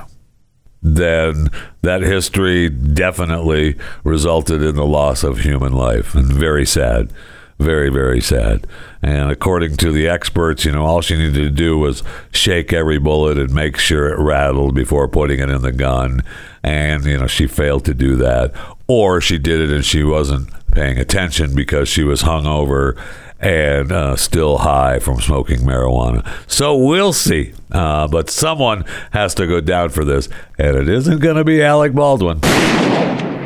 then 0.83 1.49
that 1.81 2.03
history 2.03 2.69
definitely 2.69 3.77
resulted 4.05 4.63
in 4.63 4.77
the 4.77 4.87
loss 4.87 5.25
of 5.25 5.41
human 5.41 5.73
life. 5.73 6.15
And 6.15 6.27
very 6.27 6.67
sad. 6.67 7.11
Very, 7.59 7.89
very 7.89 8.21
sad. 8.21 8.67
And 9.01 9.31
according 9.31 9.77
to 9.77 9.93
the 9.93 10.09
experts, 10.09 10.65
you 10.65 10.73
know, 10.73 10.85
all 10.85 11.01
she 11.01 11.17
needed 11.17 11.35
to 11.35 11.51
do 11.51 11.79
was 11.79 12.03
shake 12.33 12.73
every 12.73 12.99
bullet 12.99 13.39
and 13.39 13.55
make 13.55 13.79
sure 13.79 14.09
it 14.09 14.19
rattled 14.19 14.75
before 14.75 15.07
putting 15.09 15.39
it 15.39 15.49
in 15.49 15.63
the 15.63 15.73
gun. 15.73 16.23
And, 16.63 17.05
you 17.05 17.17
know, 17.17 17.29
she 17.29 17.47
failed 17.47 17.85
to 17.85 17.95
do 17.95 18.17
that. 18.17 18.53
Or 18.89 19.21
she 19.21 19.39
did 19.39 19.61
it 19.61 19.71
and 19.71 19.85
she 19.85 20.03
wasn't 20.03 20.51
paying 20.73 20.99
attention 20.99 21.55
because 21.55 21.89
she 21.89 22.03
was 22.03 22.23
hungover 22.23 23.01
and 23.45 23.93
uh, 23.93 24.17
still 24.17 24.59
high 24.59 24.99
from 24.99 25.21
smoking 25.21 25.61
marijuana. 25.61 26.27
So 26.51 26.77
we'll 26.77 27.13
see. 27.13 27.53
Uh, 27.71 28.09
but 28.09 28.31
someone 28.31 28.85
has 29.11 29.35
to 29.35 29.47
go 29.47 29.61
down 29.61 29.91
for 29.91 30.05
this, 30.05 30.29
and 30.59 30.77
it 30.77 30.89
isn't 30.89 31.19
going 31.21 31.37
to 31.37 31.45
be 31.45 31.63
Alec 31.63 31.93
Baldwin. 31.93 32.41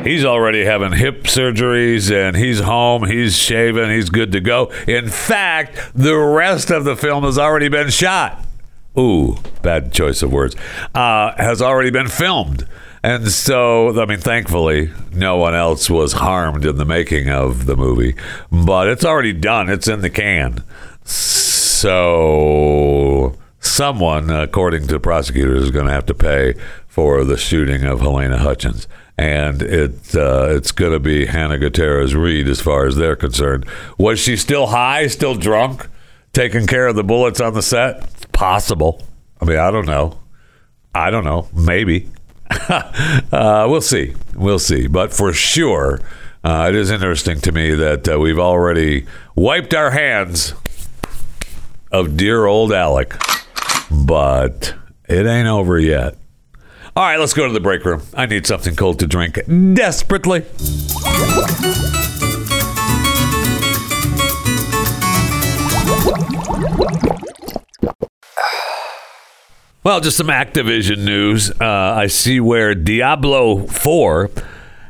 He's 0.04 0.24
already 0.24 0.64
having 0.64 0.92
hip 0.92 1.24
surgeries 1.24 2.10
and 2.10 2.36
he's 2.36 2.60
home, 2.60 3.04
he's 3.04 3.36
shaving, 3.36 3.90
he's 3.90 4.08
good 4.08 4.30
to 4.32 4.40
go. 4.40 4.70
In 4.86 5.08
fact, 5.08 5.90
the 5.94 6.16
rest 6.16 6.70
of 6.70 6.84
the 6.84 6.96
film 6.96 7.24
has 7.24 7.36
already 7.36 7.68
been 7.68 7.90
shot. 7.90 8.42
Ooh, 8.96 9.36
bad 9.60 9.92
choice 9.92 10.22
of 10.22 10.32
words. 10.32 10.54
Uh, 10.94 11.34
has 11.36 11.60
already 11.60 11.90
been 11.90 12.08
filmed. 12.08 12.66
And 13.02 13.28
so, 13.28 14.00
I 14.00 14.06
mean, 14.06 14.18
thankfully, 14.18 14.90
no 15.12 15.36
one 15.36 15.54
else 15.54 15.88
was 15.88 16.14
harmed 16.14 16.64
in 16.64 16.76
the 16.76 16.84
making 16.84 17.30
of 17.30 17.66
the 17.66 17.76
movie, 17.76 18.16
but 18.50 18.88
it's 18.88 19.04
already 19.04 19.32
done. 19.32 19.68
It's 19.68 19.86
in 19.86 20.00
the 20.00 20.10
can. 20.10 20.64
So, 21.04 21.88
someone, 23.60 24.30
according 24.30 24.88
to 24.88 24.98
prosecutors, 24.98 25.64
is 25.64 25.70
going 25.70 25.86
to 25.86 25.92
have 25.92 26.06
to 26.06 26.14
pay 26.14 26.54
for 26.86 27.24
the 27.24 27.36
shooting 27.36 27.84
of 27.84 28.00
Halyna 28.00 28.38
Hutchins. 28.38 28.88
And 29.16 29.62
it 29.62 30.14
uh, 30.14 30.48
it's 30.50 30.72
going 30.72 30.92
to 30.92 31.00
be 31.00 31.26
Hannah 31.26 31.58
Gutierrez 31.58 32.14
Reed 32.14 32.48
as 32.48 32.60
far 32.60 32.86
as 32.86 32.96
they're 32.96 33.16
concerned. 33.16 33.66
Was 33.98 34.20
she 34.20 34.36
still 34.36 34.68
high, 34.68 35.08
still 35.08 35.34
drunk, 35.34 35.88
taking 36.32 36.66
care 36.66 36.86
of 36.86 36.94
the 36.94 37.02
bullets 37.02 37.40
on 37.40 37.54
the 37.54 37.62
set? 37.62 38.04
It's 38.04 38.26
possible. 38.26 39.02
I 39.40 39.44
mean, 39.44 39.58
I 39.58 39.72
don't 39.72 39.86
know. 39.86 40.20
I 40.94 41.10
don't 41.10 41.24
know. 41.24 41.48
Maybe. 41.52 42.08
uh, 43.32 43.66
we'll 43.68 43.80
see. 43.80 44.14
We'll 44.34 44.58
see. 44.58 44.86
But 44.86 45.12
for 45.12 45.32
sure, 45.32 46.00
uh, 46.44 46.66
it 46.68 46.74
is 46.74 46.90
interesting 46.90 47.40
to 47.40 47.52
me 47.52 47.74
that 47.74 48.08
uh, 48.08 48.18
we've 48.18 48.38
already 48.38 49.06
wiped 49.34 49.74
our 49.74 49.90
hands 49.90 50.54
of 51.90 52.16
dear 52.16 52.46
old 52.46 52.72
Alec, 52.72 53.14
but 53.90 54.74
it 55.08 55.26
ain't 55.26 55.48
over 55.48 55.78
yet. 55.78 56.16
All 56.96 57.04
right, 57.04 57.18
let's 57.18 57.34
go 57.34 57.46
to 57.46 57.52
the 57.52 57.60
break 57.60 57.84
room. 57.84 58.02
I 58.14 58.26
need 58.26 58.46
something 58.46 58.74
cold 58.74 58.98
to 59.00 59.06
drink 59.06 59.38
desperately. 59.74 60.44
Well, 69.88 70.02
just 70.02 70.18
some 70.18 70.26
Activision 70.26 70.98
news. 70.98 71.50
Uh, 71.50 71.64
I 71.64 72.08
see 72.08 72.40
where 72.40 72.74
Diablo 72.74 73.66
4 73.68 74.30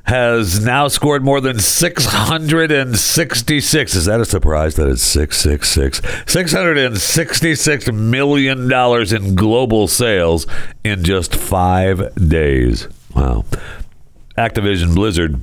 has 0.07 0.65
now 0.65 0.89
scored 0.89 1.25
more 1.25 1.41
than 1.41 1.61
666. 1.61 3.95
Is 3.95 4.07
that 4.07 4.21
a 4.21 4.25
surprise 4.25 4.75
that 4.75 4.89
it's 4.89 5.05
666? 5.05 6.01
$666 6.01 7.95
million 7.95 8.73
in 9.15 9.37
global 9.37 9.87
sales 9.87 10.49
in 10.83 11.05
just 11.05 11.37
five 11.37 12.13
days. 12.17 12.89
Wow. 13.15 13.45
Activision 14.37 14.97
Blizzard 14.97 15.41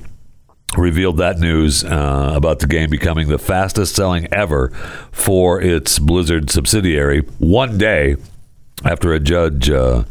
revealed 0.76 1.16
that 1.16 1.38
news 1.38 1.82
uh, 1.82 2.34
about 2.36 2.58
the 2.58 2.66
game 2.66 2.90
becoming 2.90 3.28
the 3.28 3.38
fastest 3.38 3.96
selling 3.96 4.28
ever 4.30 4.68
for 5.12 5.62
its 5.62 5.98
Blizzard 5.98 6.50
subsidiary 6.50 7.20
one 7.38 7.78
day 7.78 8.16
after 8.84 9.12
a 9.12 9.20
judge 9.20 9.70
uh, 9.70 10.04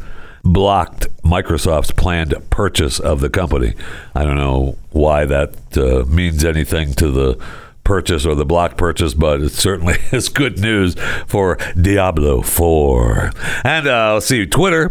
blocked 0.44 1.08
Microsoft's 1.22 1.90
planned 1.90 2.34
purchase 2.50 2.98
of 2.98 3.20
the 3.20 3.30
company. 3.30 3.74
I 4.14 4.24
don't 4.24 4.36
know 4.36 4.76
why 4.90 5.24
that 5.24 5.76
uh, 5.76 6.04
means 6.06 6.44
anything 6.44 6.94
to 6.94 7.10
the 7.10 7.44
purchase 7.84 8.26
or 8.26 8.34
the 8.34 8.44
block 8.44 8.76
purchase, 8.76 9.14
but 9.14 9.40
it 9.40 9.50
certainly 9.50 9.96
is 10.12 10.28
good 10.28 10.58
news 10.58 10.96
for 11.26 11.56
Diablo 11.80 12.42
4. 12.42 13.32
And 13.64 13.86
uh, 13.86 14.14
let's 14.14 14.26
see, 14.26 14.46
Twitter 14.46 14.90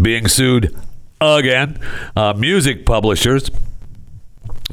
being 0.00 0.28
sued 0.28 0.74
again. 1.20 1.80
Uh, 2.14 2.34
music 2.34 2.86
publishers 2.86 3.50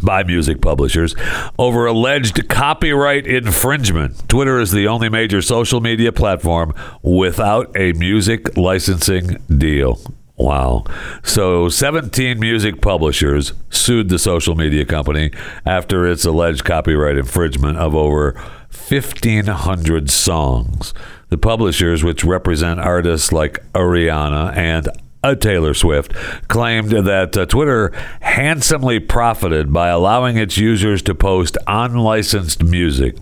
by 0.03 0.23
music 0.23 0.61
publishers 0.61 1.15
over 1.57 1.85
alleged 1.85 2.47
copyright 2.49 3.25
infringement. 3.25 4.27
Twitter 4.29 4.59
is 4.59 4.71
the 4.71 4.87
only 4.87 5.09
major 5.09 5.41
social 5.41 5.81
media 5.81 6.11
platform 6.11 6.73
without 7.01 7.71
a 7.75 7.93
music 7.93 8.55
licensing 8.57 9.37
deal. 9.55 9.99
Wow. 10.35 10.85
So 11.23 11.69
17 11.69 12.39
music 12.39 12.81
publishers 12.81 13.53
sued 13.69 14.09
the 14.09 14.17
social 14.17 14.55
media 14.55 14.83
company 14.83 15.31
after 15.65 16.07
its 16.07 16.25
alleged 16.25 16.65
copyright 16.65 17.17
infringement 17.17 17.77
of 17.77 17.95
over 17.95 18.33
1,500 18.71 20.09
songs. 20.09 20.93
The 21.29 21.37
publishers, 21.37 22.03
which 22.03 22.23
represent 22.23 22.79
artists 22.79 23.31
like 23.31 23.63
Ariana 23.73 24.55
and 24.57 24.87
uh, 25.23 25.35
Taylor 25.35 25.73
Swift, 25.73 26.13
claimed 26.47 26.91
that 26.91 27.37
uh, 27.37 27.45
Twitter 27.45 27.91
handsomely 28.21 28.99
profited 28.99 29.71
by 29.71 29.87
allowing 29.87 30.35
its 30.37 30.57
users 30.57 31.01
to 31.03 31.15
post 31.15 31.57
unlicensed 31.65 32.61
music. 32.63 33.15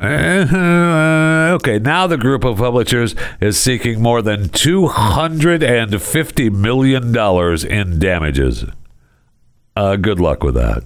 Uh, 0.00 1.50
okay, 1.54 1.78
now 1.78 2.06
the 2.08 2.18
group 2.18 2.44
of 2.44 2.58
publishers 2.58 3.14
is 3.40 3.60
seeking 3.60 4.02
more 4.02 4.20
than 4.20 4.48
$250 4.48 6.52
million 6.52 7.16
in 7.66 7.98
damages. 8.00 8.64
Uh, 9.76 9.94
good 9.96 10.18
luck 10.18 10.42
with 10.42 10.54
that. 10.54 10.82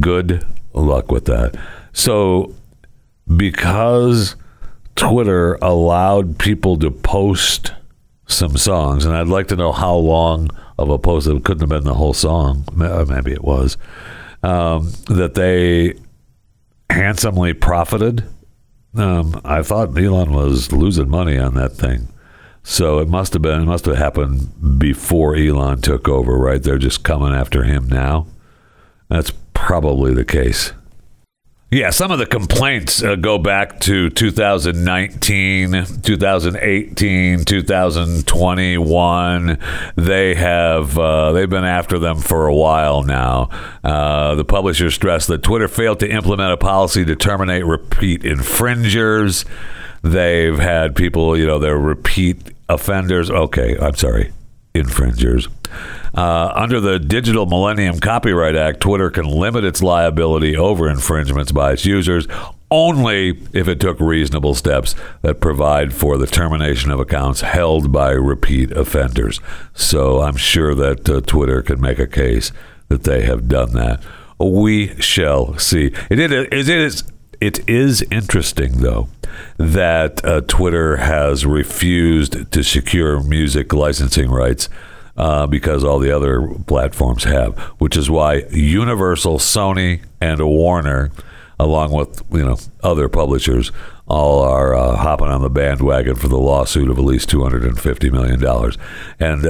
Good 0.00 0.44
luck 0.74 1.10
with 1.10 1.24
that. 1.26 1.56
So, 1.92 2.54
because 3.34 4.36
Twitter 4.96 5.54
allowed 5.62 6.38
people 6.38 6.76
to 6.78 6.90
post 6.90 7.72
some 8.26 8.56
songs, 8.56 9.04
and 9.04 9.14
I'd 9.14 9.28
like 9.28 9.48
to 9.48 9.56
know 9.56 9.72
how 9.72 9.94
long 9.94 10.50
of 10.78 10.90
a 10.90 10.98
post. 10.98 11.26
It 11.26 11.44
couldn't 11.44 11.60
have 11.60 11.68
been 11.68 11.84
the 11.84 11.94
whole 11.94 12.14
song. 12.14 12.64
Maybe 12.74 13.32
it 13.32 13.44
was. 13.44 13.76
Um, 14.42 14.92
that 15.06 15.34
they 15.34 15.94
handsomely 16.90 17.54
profited. 17.54 18.24
Um, 18.96 19.40
I 19.44 19.62
thought 19.62 19.96
Elon 19.96 20.32
was 20.32 20.72
losing 20.72 21.08
money 21.08 21.38
on 21.38 21.54
that 21.54 21.72
thing. 21.72 22.08
So 22.62 22.98
it 22.98 23.08
must 23.08 23.32
have 23.32 23.42
been, 23.42 23.62
it 23.62 23.66
must 23.66 23.84
have 23.84 23.96
happened 23.96 24.78
before 24.78 25.36
Elon 25.36 25.80
took 25.80 26.08
over, 26.08 26.36
right? 26.36 26.62
They're 26.62 26.78
just 26.78 27.04
coming 27.04 27.32
after 27.32 27.62
him 27.62 27.88
now. 27.88 28.26
That's 29.08 29.32
probably 29.54 30.12
the 30.14 30.24
case. 30.24 30.72
Yeah, 31.68 31.90
some 31.90 32.12
of 32.12 32.20
the 32.20 32.26
complaints 32.26 33.02
uh, 33.02 33.16
go 33.16 33.38
back 33.38 33.80
to 33.80 34.08
2019, 34.08 35.84
2018, 36.00 37.44
2021. 37.44 39.58
They 39.96 40.34
have 40.36 40.96
uh, 40.96 41.32
they've 41.32 41.50
been 41.50 41.64
after 41.64 41.98
them 41.98 42.18
for 42.18 42.46
a 42.46 42.54
while 42.54 43.02
now. 43.02 43.48
Uh, 43.82 44.36
the 44.36 44.44
publisher 44.44 44.92
stressed 44.92 45.26
that 45.26 45.42
Twitter 45.42 45.66
failed 45.66 45.98
to 46.00 46.08
implement 46.08 46.52
a 46.52 46.56
policy 46.56 47.04
to 47.04 47.16
terminate 47.16 47.66
repeat 47.66 48.24
infringers. 48.24 49.44
They've 50.02 50.56
had 50.56 50.94
people, 50.94 51.36
you 51.36 51.48
know, 51.48 51.58
they're 51.58 51.76
repeat 51.76 52.52
offenders. 52.68 53.28
Okay, 53.28 53.76
I'm 53.76 53.96
sorry, 53.96 54.30
infringers. 54.78 55.48
Uh, 56.14 56.50
under 56.54 56.80
the 56.80 56.98
Digital 56.98 57.44
Millennium 57.46 58.00
Copyright 58.00 58.56
Act, 58.56 58.80
Twitter 58.80 59.10
can 59.10 59.26
limit 59.26 59.64
its 59.64 59.82
liability 59.82 60.56
over 60.56 60.88
infringements 60.88 61.52
by 61.52 61.72
its 61.72 61.84
users 61.84 62.26
only 62.70 63.30
if 63.52 63.68
it 63.68 63.78
took 63.78 64.00
reasonable 64.00 64.54
steps 64.54 64.94
that 65.22 65.40
provide 65.40 65.94
for 65.94 66.18
the 66.18 66.26
termination 66.26 66.90
of 66.90 66.98
accounts 66.98 67.42
held 67.42 67.92
by 67.92 68.10
repeat 68.10 68.72
offenders. 68.72 69.40
So 69.74 70.22
I'm 70.22 70.36
sure 70.36 70.74
that 70.74 71.08
uh, 71.08 71.20
Twitter 71.20 71.62
can 71.62 71.80
make 71.80 71.98
a 71.98 72.06
case 72.06 72.52
that 72.88 73.04
they 73.04 73.24
have 73.24 73.48
done 73.48 73.72
that. 73.74 74.02
We 74.38 75.00
shall 75.00 75.58
see. 75.58 75.92
It 76.10 76.18
is, 76.18 76.30
it 76.50 76.68
is, 76.68 77.04
it 77.40 77.68
is 77.68 78.02
interesting, 78.10 78.80
though, 78.80 79.08
that 79.58 80.24
uh, 80.24 80.40
Twitter 80.42 80.96
has 80.98 81.44
refused 81.46 82.50
to 82.52 82.62
secure 82.62 83.22
music 83.22 83.72
licensing 83.72 84.30
rights 84.30 84.68
uh, 85.16 85.46
because 85.46 85.82
all 85.82 85.98
the 85.98 86.14
other 86.14 86.48
platforms 86.66 87.24
have, 87.24 87.58
which 87.78 87.96
is 87.96 88.10
why 88.10 88.44
Universal, 88.50 89.38
Sony, 89.38 90.02
and 90.20 90.40
Warner, 90.44 91.10
along 91.58 91.92
with 91.92 92.22
you 92.30 92.44
know 92.44 92.56
other 92.82 93.08
publishers, 93.08 93.72
all 94.06 94.42
are 94.42 94.74
uh, 94.74 94.96
hopping 94.96 95.28
on 95.28 95.42
the 95.42 95.50
bandwagon 95.50 96.14
for 96.16 96.28
the 96.28 96.38
lawsuit 96.38 96.90
of 96.90 96.98
at 96.98 97.04
least 97.04 97.28
two 97.30 97.42
hundred 97.42 97.64
and 97.64 97.80
fifty 97.80 98.10
million 98.10 98.40
dollars, 98.40 98.76
and. 99.18 99.46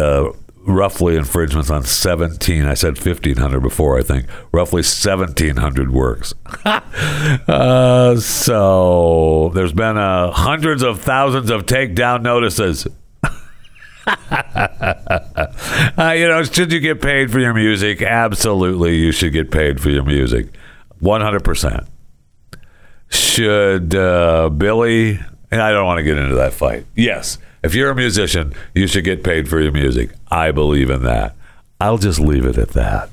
Roughly 0.66 1.16
infringements 1.16 1.70
on 1.70 1.85
17 1.85 2.64
i 2.64 2.75
said 2.75 2.99
1500 2.99 3.61
before 3.61 3.99
i 3.99 4.02
think 4.02 4.26
roughly 4.52 4.78
1700 4.78 5.92
works 5.92 6.35
uh, 6.64 8.16
so 8.16 9.52
there's 9.54 9.73
been 9.73 9.96
uh, 9.96 10.32
hundreds 10.32 10.82
of 10.82 11.00
thousands 11.00 11.50
of 11.50 11.66
takedown 11.66 12.23
notices 12.23 12.88
uh, 15.99 16.14
you 16.16 16.28
know, 16.28 16.42
should 16.44 16.73
you 16.73 16.80
get 16.80 17.02
paid 17.02 17.30
for 17.30 17.40
your 17.40 17.54
music? 17.54 18.02
Absolutely, 18.02 18.96
you 18.96 19.11
should 19.11 19.32
get 19.32 19.50
paid 19.50 19.80
for 19.80 19.90
your 19.90 20.04
music. 20.04 20.49
100%. 21.02 21.87
Should 23.08 23.94
uh, 23.94 24.49
Billy, 24.50 25.18
and 25.50 25.61
I 25.61 25.73
don't 25.73 25.87
want 25.87 25.99
to 25.99 26.04
get 26.04 26.18
into 26.18 26.37
that 26.37 26.52
fight. 26.52 26.87
Yes, 26.94 27.38
if 27.66 27.75
you're 27.75 27.90
a 27.90 27.96
musician, 27.96 28.54
you 28.75 28.87
should 28.87 29.04
get 29.04 29.25
paid 29.25 29.49
for 29.49 29.61
your 29.61 29.73
music. 29.73 30.11
I 30.30 30.52
believe 30.52 30.88
in 30.88 31.02
that. 31.02 31.35
I'll 31.80 31.99
just 31.99 32.20
leave 32.20 32.46
it 32.46 32.56
at 32.56 32.70
that. 32.70 33.11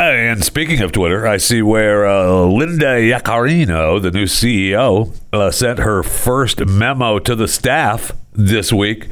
And 0.00 0.44
speaking 0.44 0.80
of 0.80 0.90
Twitter, 0.90 1.28
I 1.28 1.36
see 1.36 1.62
where 1.62 2.08
uh, 2.08 2.42
Linda 2.42 2.96
Yaccarino, 2.96 4.02
the 4.02 4.10
new 4.10 4.24
CEO, 4.24 5.16
uh, 5.32 5.52
sent 5.52 5.78
her 5.78 6.02
first 6.02 6.66
memo 6.66 7.20
to 7.20 7.36
the 7.36 7.46
staff 7.46 8.10
this 8.32 8.72
week 8.72 9.06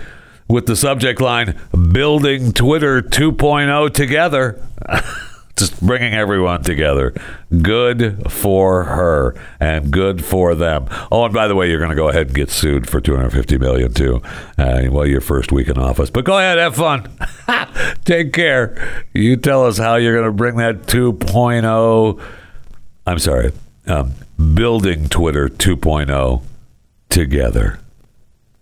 with 0.48 0.66
the 0.66 0.74
subject 0.74 1.20
line 1.20 1.56
Building 1.92 2.52
Twitter 2.52 3.00
2.0 3.00 3.94
Together. 3.94 4.60
Just 5.58 5.84
bringing 5.84 6.14
everyone 6.14 6.62
together. 6.62 7.12
Good 7.62 8.30
for 8.30 8.84
her 8.84 9.34
and 9.58 9.90
good 9.90 10.24
for 10.24 10.54
them. 10.54 10.86
Oh, 11.10 11.24
and 11.24 11.34
by 11.34 11.48
the 11.48 11.56
way, 11.56 11.68
you're 11.68 11.78
going 11.80 11.90
to 11.90 11.96
go 11.96 12.08
ahead 12.08 12.28
and 12.28 12.36
get 12.36 12.50
sued 12.50 12.88
for 12.88 13.00
250 13.00 13.58
million 13.58 13.92
too. 13.92 14.22
Uh, 14.56 14.84
well, 14.90 15.06
your 15.06 15.20
first 15.20 15.50
week 15.50 15.68
in 15.68 15.76
office, 15.76 16.10
but 16.10 16.24
go 16.24 16.38
ahead, 16.38 16.58
have 16.58 16.76
fun. 16.76 17.08
Take 18.04 18.32
care. 18.32 19.04
You 19.12 19.36
tell 19.36 19.66
us 19.66 19.78
how 19.78 19.96
you're 19.96 20.14
going 20.14 20.26
to 20.26 20.32
bring 20.32 20.56
that 20.56 20.82
2.0. 20.82 22.22
I'm 23.06 23.18
sorry, 23.18 23.52
um, 23.86 24.12
building 24.54 25.08
Twitter 25.08 25.48
2.0 25.48 26.42
together. 27.08 27.80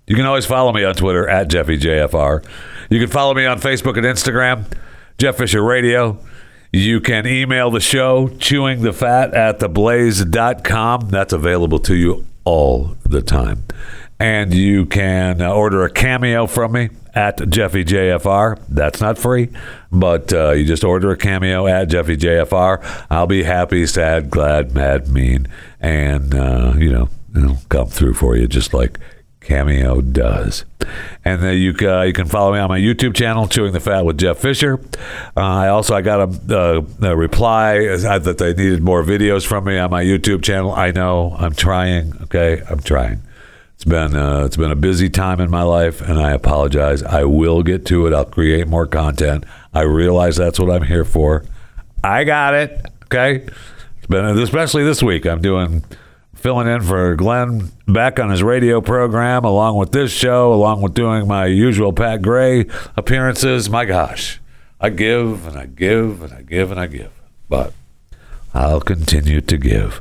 You 0.07 0.15
can 0.15 0.25
always 0.25 0.47
follow 0.47 0.73
me 0.73 0.85
on 0.85 0.95
Twitter 0.95 1.29
at 1.29 1.49
JeffyJFR. 1.49 2.45
You 2.91 3.01
can 3.01 3.09
follow 3.09 3.35
me 3.35 3.45
on 3.45 3.61
Facebook 3.61 3.97
and 3.97 4.07
Instagram, 4.07 4.65
Jeff 5.19 5.37
Fisher 5.37 5.63
Radio. 5.63 6.19
You 6.77 7.01
can 7.01 7.27
email 7.27 7.71
the 7.71 7.81
show, 7.81 8.29
chewing 8.29 8.83
the 8.83 8.93
fat 8.93 9.33
at 9.33 9.61
theblaze.com. 9.61 11.09
That's 11.09 11.33
available 11.33 11.79
to 11.79 11.95
you 11.95 12.27
all 12.45 12.99
the 13.03 13.23
time. 13.23 13.65
And 14.21 14.53
you 14.53 14.85
can 14.85 15.41
order 15.41 15.85
a 15.85 15.91
cameo 15.91 16.47
from 16.47 16.73
me 16.73 16.91
at 17.15 17.39
JeffyJFR. 17.39 18.61
That's 18.69 19.01
not 19.01 19.17
free, 19.17 19.49
but 19.91 20.31
uh, 20.35 20.51
you 20.51 20.67
just 20.67 20.85
order 20.85 21.11
a 21.11 21.17
cameo 21.17 21.67
at 21.67 21.89
JeffyJFR. 21.89 23.07
I'll 23.09 23.27
be 23.27 23.45
happy, 23.45 23.87
sad, 23.87 24.29
glad, 24.29 24.75
mad, 24.75 25.09
mean, 25.09 25.49
and, 25.81 26.35
uh, 26.35 26.75
you 26.77 26.93
know, 26.93 27.09
it'll 27.35 27.57
come 27.71 27.87
through 27.87 28.13
for 28.13 28.37
you 28.37 28.47
just 28.47 28.75
like 28.75 28.99
Cameo 29.47 30.01
does. 30.01 30.65
And 31.25 31.41
then 31.41 31.57
you 31.59 31.73
uh, 31.89 32.03
you 32.03 32.13
can 32.13 32.27
follow 32.27 32.53
me 32.53 32.59
on 32.59 32.69
my 32.69 32.81
YouTube 32.81 33.15
channel, 33.15 33.47
Chewing 33.47 33.73
the 33.73 33.81
Fat 33.81 34.05
with 34.05 34.19
Jeff 34.19 34.39
Fisher. 34.39 34.81
Uh, 35.37 35.41
I 35.41 35.69
also 35.69 35.95
I 35.95 36.03
got 36.03 36.29
a, 36.51 36.85
a 37.03 37.17
reply 37.17 37.79
that 37.79 38.37
they 38.39 38.55
needed 38.55 38.83
more 38.83 39.05
videos 39.05 39.47
from 39.47 39.65
me 39.65 39.79
on 39.79 39.91
my 39.91 40.03
YouTube 40.03 40.43
channel. 40.43 40.73
I 40.73 40.91
know 40.91 41.37
I'm 41.39 41.55
trying. 41.55 42.13
Okay, 42.23 42.61
I'm 42.69 42.81
trying. 42.81 43.23
It's 43.75 43.85
been 43.85 44.17
uh, 44.17 44.45
it's 44.45 44.57
been 44.57 44.73
a 44.73 44.77
busy 44.77 45.09
time 45.09 45.41
in 45.41 45.49
my 45.49 45.63
life, 45.63 46.01
and 46.01 46.19
I 46.19 46.33
apologize. 46.33 47.05
I 47.05 47.25
will 47.25 47.63
get 47.63 47.87
to 47.87 48.07
it. 48.07 48.13
I'll 48.13 48.25
create 48.25 48.67
more 48.67 48.87
content. 48.87 49.45
I 49.73 49.83
realize 49.83 50.37
that's 50.37 50.59
what 50.59 50.71
I'm 50.71 50.83
here 50.83 51.05
for. 51.05 51.45
I 52.03 52.25
got 52.25 52.55
it. 52.55 52.85
Okay, 53.05 53.47
it's 53.99 54.07
been 54.09 54.25
especially 54.39 54.83
this 54.83 55.03
week. 55.05 55.25
I'm 55.25 55.41
doing 55.41 55.85
filling 56.47 56.69
in 56.69 56.81
for 56.81 57.17
Glenn 57.17 57.73
back 57.89 58.21
on 58.21 58.31
his 58.31 58.41
radio 58.41 58.81
program, 58.81 59.45
along 59.45 59.77
with 59.79 59.91
this 59.91 60.13
show, 60.13 60.53
along 60.55 60.81
with 60.81 60.95
doing 60.95 61.27
my 61.27 61.47
usual 61.47 61.93
Pat 61.93 62.23
Gray 62.23 62.67
appearances. 62.97 63.69
My 63.69 63.85
gosh, 63.85 64.41
I 64.81 64.91
give 64.91 65.45
and 65.49 65.59
I 65.59 65.67
give 65.67 66.23
and 66.23 66.33
I 66.33 66.43
give 66.43 66.71
and 66.71 66.79
I 66.79 66.87
give, 66.87 67.11
but 67.49 67.73
I'll 68.55 68.81
continue 68.81 69.41
to 69.41 69.57
give. 69.59 70.01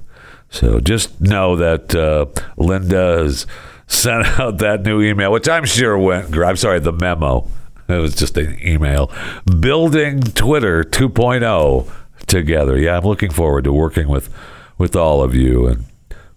So 0.52 0.80
just 0.80 1.20
know 1.20 1.56
that 1.56 1.96
uh, 1.96 2.28
Linda 2.58 3.24
has 3.24 3.48
sent 3.88 4.28
out 4.40 4.60
that 4.60 4.84
new 4.84 5.02
email, 5.02 5.32
which 5.32 5.50
I'm 5.50 5.66
sure 5.66 5.98
went. 5.98 6.38
I'm 6.38 6.58
sorry, 6.58 6.80
the 6.80 6.94
memo. 6.94 7.50
It 7.88 7.98
was 7.98 8.14
just 8.14 8.38
an 8.38 8.60
email. 8.62 9.12
Building 9.60 10.22
Twitter 10.22 10.84
2.0 10.84 11.92
together. 12.28 12.78
Yeah, 12.78 12.98
I'm 12.98 13.04
looking 13.04 13.32
forward 13.32 13.64
to 13.64 13.74
working 13.74 14.08
with 14.08 14.30
with 14.78 14.96
all 14.96 15.24
of 15.24 15.34
you 15.34 15.66
and 15.66 15.86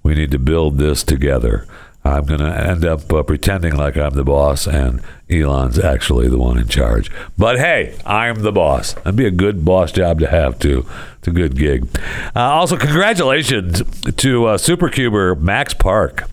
we 0.08 0.14
need 0.14 0.30
to 0.30 0.38
build 0.38 0.78
this 0.78 1.04
together. 1.04 1.66
I'm 2.02 2.24
going 2.24 2.40
to 2.40 2.46
end 2.46 2.82
up 2.82 3.12
uh, 3.12 3.22
pretending 3.22 3.76
like 3.76 3.98
I'm 3.98 4.14
the 4.14 4.24
boss 4.24 4.66
and 4.66 5.02
Elon's 5.28 5.78
actually 5.78 6.28
the 6.28 6.38
one 6.38 6.56
in 6.56 6.66
charge. 6.66 7.10
But 7.36 7.58
hey, 7.58 7.94
I'm 8.06 8.36
the 8.36 8.50
boss. 8.50 8.94
That'd 8.94 9.16
be 9.16 9.26
a 9.26 9.30
good 9.30 9.66
boss 9.66 9.92
job 9.92 10.18
to 10.20 10.26
have, 10.28 10.58
too. 10.58 10.86
It's 11.18 11.28
a 11.28 11.30
good 11.30 11.58
gig. 11.58 11.86
Uh, 12.34 12.40
also, 12.40 12.78
congratulations 12.78 13.82
to 14.12 14.46
uh, 14.46 14.56
Supercuber 14.56 15.38
Max 15.38 15.74
Park 15.74 16.24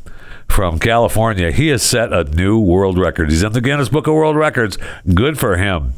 from 0.48 0.80
California. 0.80 1.52
He 1.52 1.68
has 1.68 1.84
set 1.84 2.14
a 2.14 2.24
new 2.24 2.58
world 2.58 2.98
record. 2.98 3.30
He's 3.30 3.44
in 3.44 3.52
the 3.52 3.60
Guinness 3.60 3.90
Book 3.90 4.08
of 4.08 4.14
World 4.14 4.38
Records. 4.38 4.78
Good 5.14 5.38
for 5.38 5.58
him. 5.58 5.96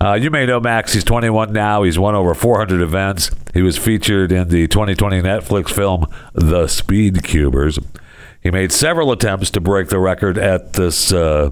Uh, 0.00 0.14
you 0.14 0.30
may 0.30 0.46
know 0.46 0.60
Max. 0.60 0.92
He's 0.92 1.02
21 1.02 1.52
now. 1.52 1.82
He's 1.82 1.98
won 1.98 2.14
over 2.14 2.32
400 2.34 2.80
events. 2.80 3.32
He 3.52 3.62
was 3.62 3.76
featured 3.76 4.30
in 4.30 4.46
the 4.48 4.68
2020 4.68 5.20
Netflix 5.22 5.70
film 5.70 6.06
The 6.34 6.68
Speed 6.68 7.24
Cubers. 7.24 7.80
He 8.40 8.52
made 8.52 8.70
several 8.70 9.10
attempts 9.10 9.50
to 9.50 9.60
break 9.60 9.88
the 9.88 9.98
record 9.98 10.38
at 10.38 10.74
this 10.74 11.12
uh, 11.12 11.50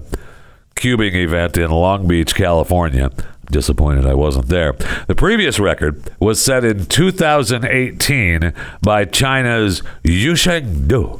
cubing 0.75 1.13
event 1.15 1.57
in 1.57 1.71
Long 1.71 2.07
Beach, 2.07 2.33
California. 2.35 3.11
Disappointed 3.51 4.05
I 4.05 4.13
wasn't 4.13 4.47
there. 4.47 4.71
The 5.07 5.15
previous 5.15 5.59
record 5.59 6.01
was 6.19 6.41
set 6.41 6.63
in 6.63 6.85
2018 6.85 8.53
by 8.81 9.03
China's 9.05 9.81
Yusheng 10.03 10.87
Du, 10.87 11.19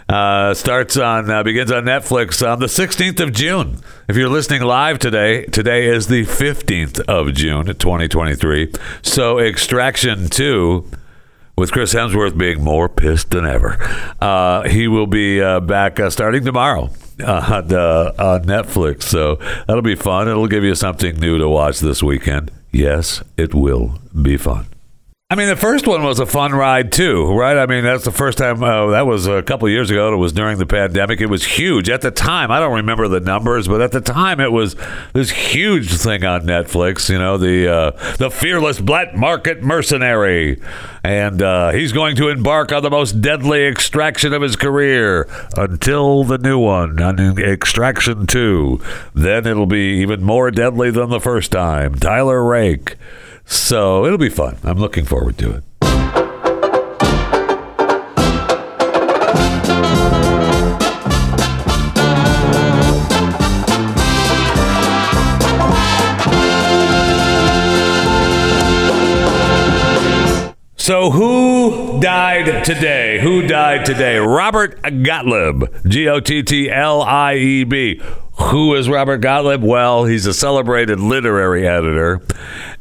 uh, 0.10 0.54
starts 0.54 0.98
on 0.98 1.30
uh, 1.32 1.42
begins 1.42 1.72
on 1.72 1.84
Netflix 1.84 2.48
on 2.48 2.60
the 2.60 2.68
16th 2.68 3.20
of 3.20 3.34
June. 3.34 3.80
If 4.08 4.16
you're 4.16 4.30
listening 4.30 4.62
live 4.62 5.00
today, 5.00 5.46
today 5.46 5.88
is 5.88 6.08
the 6.08 6.26
15th 6.26 7.00
of 7.02 7.34
June, 7.34 7.66
2023. 7.66 8.72
So 9.02 9.40
Extraction 9.40 10.30
2 10.30 10.90
with 11.56 11.72
Chris 11.72 11.94
Hemsworth 11.94 12.38
being 12.38 12.64
more 12.64 12.90
pissed 12.90 13.32
than 13.32 13.46
ever. 13.46 13.78
Uh, 14.22 14.64
he 14.68 14.88
will 14.88 15.08
be 15.08 15.42
uh, 15.42 15.60
back 15.60 16.00
uh, 16.00 16.10
starting 16.10 16.44
tomorrow 16.44 16.90
uh, 17.22 17.62
on, 17.64 17.74
uh, 17.74 18.14
on 18.18 18.44
Netflix. 18.44 19.04
So 19.04 19.36
that'll 19.68 19.82
be 19.82 19.96
fun. 19.96 20.28
It'll 20.28 20.48
give 20.48 20.64
you 20.64 20.76
something 20.76 21.20
new 21.20 21.38
to 21.38 21.48
watch 21.48 21.80
this 21.80 22.04
weekend. 22.04 22.52
Yes, 22.72 23.24
it 23.38 23.54
will 23.54 24.00
be 24.22 24.38
fun. 24.38 24.68
I 25.32 25.34
mean, 25.34 25.48
the 25.48 25.56
first 25.56 25.88
one 25.88 26.04
was 26.04 26.20
a 26.20 26.28
fun 26.28 26.52
ride 26.52 26.92
too, 26.92 27.34
right? 27.34 27.58
I 27.58 27.66
mean, 27.66 27.84
that's 27.84 28.06
the 28.06 28.12
first 28.12 28.38
time. 28.38 28.64
Uh, 28.64 28.92
that 28.92 29.08
was 29.08 29.26
a 29.26 29.42
couple 29.42 29.68
years 29.68 29.90
ago. 29.90 30.14
It 30.14 30.18
was 30.18 30.34
during 30.34 30.60
the 30.60 30.68
pandemic. 30.68 31.20
It 31.20 31.32
was 31.32 31.44
huge 31.44 31.90
at 31.90 32.02
the 32.02 32.12
time. 32.12 32.52
I 32.52 32.60
don't 32.60 32.76
remember 32.76 33.08
the 33.08 33.20
numbers, 33.20 33.68
but 33.68 33.82
at 33.82 33.92
the 33.92 34.02
time, 34.02 34.40
it 34.40 34.52
was 34.52 34.76
this 35.14 35.32
huge 35.32 35.92
thing 35.92 36.24
on 36.24 36.42
Netflix. 36.42 37.10
You 37.10 37.18
know, 37.18 37.40
the 37.40 37.68
uh, 37.68 38.16
the 38.18 38.30
fearless 38.30 38.80
black 38.80 39.16
market 39.16 39.64
mercenary, 39.64 40.62
and 41.04 41.42
uh, 41.42 41.72
he's 41.72 41.92
going 41.92 42.16
to 42.18 42.30
embark 42.30 42.72
on 42.72 42.84
the 42.84 42.92
most 42.92 43.20
deadly 43.20 43.66
extraction 43.66 44.32
of 44.32 44.44
his 44.44 44.56
career 44.56 45.28
until 45.58 46.24
the 46.24 46.38
new 46.38 46.60
one, 46.60 47.02
on 47.02 47.40
Extraction 47.40 48.28
Two. 48.28 48.80
Then 49.16 49.48
it'll 49.48 49.66
be 49.66 50.02
even 50.02 50.22
more 50.22 50.52
deadly 50.52 50.92
than 50.92 51.10
the 51.10 51.20
first 51.20 51.52
time. 51.52 51.96
Tyler 51.96 52.44
Rake. 52.44 52.96
So 53.46 54.06
it'll 54.06 54.18
be 54.18 54.30
fun. 54.30 54.58
I'm 54.64 54.78
looking 54.78 55.06
forward 55.06 55.38
to 55.40 55.52
it. 55.52 55.64
So, 70.78 71.10
who 71.10 72.00
died 72.00 72.64
today? 72.64 73.20
Who 73.20 73.48
died 73.48 73.88
today? 73.88 74.18
Robert 74.18 74.80
Gottlieb, 74.84 75.64
G 75.88 76.08
O 76.08 76.20
T 76.20 76.44
T 76.44 76.70
L 76.70 77.02
I 77.02 77.38
E 77.38 77.64
B. 77.64 78.00
Who 78.40 78.76
is 78.76 78.88
Robert 78.88 79.18
Gottlieb? 79.18 79.64
Well, 79.64 80.06
he's 80.06 80.28
a 80.28 80.34
celebrated 80.34 81.00
literary 81.00 81.68
editor, 81.68 82.22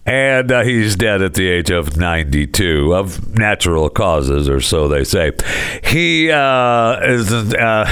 and 0.07 0.53
uh, 0.53 0.63
he's 0.63 0.97
dead 0.97 1.23
at 1.23 1.35
the 1.35 1.49
age 1.49 1.71
of 1.71 1.97
92 1.97 2.95
of 2.95 3.37
natural 3.37 3.89
causes, 3.89 4.49
or 4.49 4.61
so 4.61 4.89
they 4.89 5.05
say. 5.05 5.33
He 5.85 6.31
uh, 6.31 7.01
is. 7.03 7.33
Uh, 7.33 7.85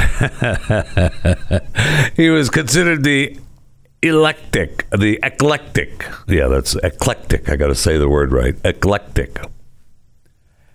he 2.17 2.29
was 2.29 2.51
considered 2.51 3.05
the 3.05 3.39
eclectic, 4.03 4.89
the 4.91 5.19
eclectic. 5.23 6.07
Yeah, 6.29 6.49
that's 6.49 6.75
eclectic. 6.77 7.49
I 7.49 7.57
got 7.57 7.69
to 7.69 7.75
say 7.75 7.97
the 7.97 8.09
word 8.09 8.33
right. 8.33 8.55
Eclectic 8.65 9.39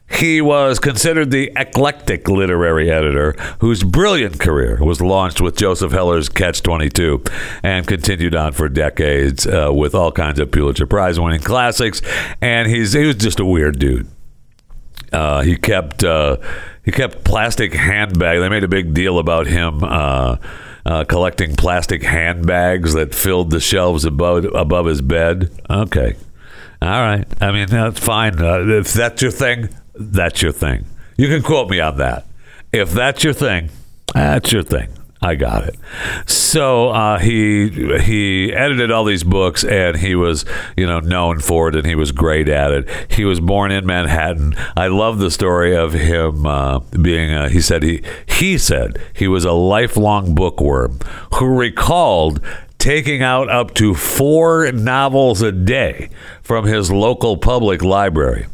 he 0.09 0.41
was 0.41 0.79
considered 0.79 1.31
the 1.31 1.51
eclectic 1.55 2.27
literary 2.29 2.89
editor 2.89 3.35
whose 3.59 3.83
brilliant 3.83 4.39
career 4.39 4.79
was 4.81 5.01
launched 5.01 5.41
with 5.41 5.57
Joseph 5.57 5.91
Heller's 5.91 6.29
Catch 6.29 6.63
22 6.63 7.23
and 7.61 7.85
continued 7.85 8.33
on 8.33 8.53
for 8.53 8.69
decades 8.69 9.45
uh, 9.45 9.69
with 9.73 9.93
all 9.93 10.11
kinds 10.11 10.39
of 10.39 10.51
Pulitzer 10.51 10.87
Prize 10.87 11.19
winning 11.19 11.41
classics. 11.41 12.01
And 12.41 12.69
he's 12.69 12.93
he 12.93 13.05
was 13.05 13.15
just 13.15 13.39
a 13.39 13.45
weird 13.45 13.79
dude. 13.79 14.07
Uh, 15.11 15.41
he 15.41 15.55
kept 15.55 16.03
uh, 16.03 16.37
he 16.83 16.91
kept 16.91 17.23
plastic 17.23 17.73
handbags. 17.73 18.41
They 18.41 18.49
made 18.49 18.63
a 18.63 18.69
big 18.69 18.93
deal 18.93 19.19
about 19.19 19.47
him 19.47 19.83
uh, 19.83 20.37
uh, 20.85 21.03
collecting 21.03 21.55
plastic 21.55 22.03
handbags 22.03 22.93
that 22.93 23.13
filled 23.13 23.51
the 23.51 23.59
shelves 23.59 24.05
above 24.05 24.45
above 24.55 24.85
his 24.85 25.01
bed. 25.01 25.51
Okay, 25.69 26.15
all 26.81 26.89
right. 26.89 27.25
I 27.41 27.51
mean 27.51 27.67
that's 27.67 27.99
fine 27.99 28.41
uh, 28.41 28.59
if 28.67 28.93
that's 28.93 29.21
your 29.21 29.31
thing 29.31 29.69
that's 29.99 30.41
your 30.41 30.51
thing. 30.51 30.85
You 31.17 31.27
can 31.27 31.41
quote 31.41 31.69
me 31.69 31.79
on 31.79 31.97
that. 31.97 32.25
If 32.71 32.91
that's 32.91 33.23
your 33.23 33.33
thing, 33.33 33.69
that's 34.13 34.51
your 34.51 34.63
thing. 34.63 34.89
I 35.21 35.33
got 35.33 35.63
it. 35.67 35.75
So 36.29 36.89
uh, 36.89 37.17
he 37.17 37.69
he 38.01 38.53
edited 38.53 38.91
all 38.91 39.03
these 39.03 39.23
books, 39.23 39.63
and 39.63 39.97
he 39.97 40.13
was 40.13 40.45
you 40.75 40.85
know 40.85 40.99
known 40.99 41.39
for 41.39 41.69
it, 41.69 41.75
and 41.75 41.87
he 41.87 41.95
was 41.95 42.11
great 42.11 42.47
at 42.47 42.71
it. 42.71 42.89
He 43.09 43.25
was 43.25 43.39
born 43.39 43.71
in 43.71 43.85
Manhattan. 43.85 44.55
I 44.75 44.87
love 44.87 45.17
the 45.17 45.31
story 45.31 45.75
of 45.75 45.93
him 45.93 46.45
uh, 46.45 46.79
being. 46.79 47.31
A, 47.31 47.49
he 47.49 47.61
said 47.61 47.81
he 47.81 48.03
he 48.27 48.57
said 48.57 48.99
he 49.13 49.27
was 49.27 49.43
a 49.43 49.53
lifelong 49.53 50.35
bookworm 50.35 50.99
who 51.35 51.47
recalled 51.47 52.39
taking 52.77 53.23
out 53.23 53.49
up 53.49 53.73
to 53.73 53.95
four 53.95 54.71
novels 54.71 55.41
a 55.41 55.51
day 55.51 56.09
from 56.43 56.65
his 56.65 56.91
local 56.91 57.37
public 57.37 57.81
library. 57.81 58.45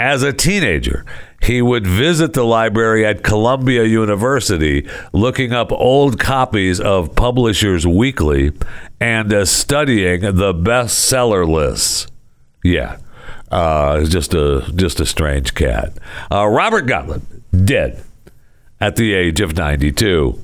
As 0.00 0.22
a 0.22 0.32
teenager, 0.32 1.04
he 1.42 1.60
would 1.60 1.86
visit 1.86 2.32
the 2.32 2.42
library 2.42 3.04
at 3.04 3.22
Columbia 3.22 3.84
University 3.84 4.88
looking 5.12 5.52
up 5.52 5.70
old 5.70 6.18
copies 6.18 6.80
of 6.80 7.14
Publishers 7.14 7.86
Weekly 7.86 8.50
and 8.98 9.30
uh, 9.30 9.44
studying 9.44 10.22
the 10.22 10.54
bestseller 10.54 11.46
lists. 11.46 12.06
Yeah. 12.64 12.96
Uh, 13.50 14.04
just 14.04 14.32
a 14.32 14.72
just 14.74 15.00
a 15.00 15.04
strange 15.04 15.52
cat. 15.52 15.92
Uh, 16.32 16.46
Robert 16.46 16.86
Gottlieb 16.86 17.20
dead 17.52 18.02
at 18.80 18.96
the 18.96 19.12
age 19.12 19.42
of 19.42 19.54
92. 19.54 20.42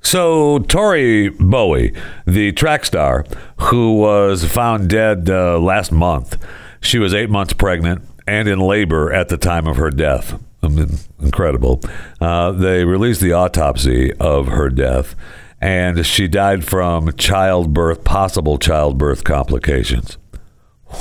So 0.00 0.60
Tori 0.60 1.30
Bowie, 1.30 1.92
the 2.24 2.52
track 2.52 2.84
star, 2.84 3.26
who 3.56 3.96
was 3.98 4.44
found 4.44 4.88
dead 4.88 5.28
uh, 5.28 5.58
last 5.58 5.90
month, 5.90 6.40
she 6.80 7.00
was 7.00 7.12
eight 7.12 7.30
months 7.30 7.52
pregnant 7.52 8.04
and 8.26 8.48
in 8.48 8.58
labor 8.58 9.12
at 9.12 9.28
the 9.28 9.36
time 9.36 9.66
of 9.66 9.76
her 9.76 9.90
death. 9.90 10.40
I 10.62 10.68
mean, 10.68 10.98
incredible. 11.20 11.80
Uh, 12.20 12.52
they 12.52 12.84
released 12.84 13.20
the 13.20 13.32
autopsy 13.32 14.12
of 14.14 14.48
her 14.48 14.68
death, 14.68 15.14
and 15.60 16.04
she 16.04 16.26
died 16.26 16.64
from 16.64 17.12
childbirth, 17.12 18.04
possible 18.04 18.58
childbirth 18.58 19.24
complications. 19.24 20.18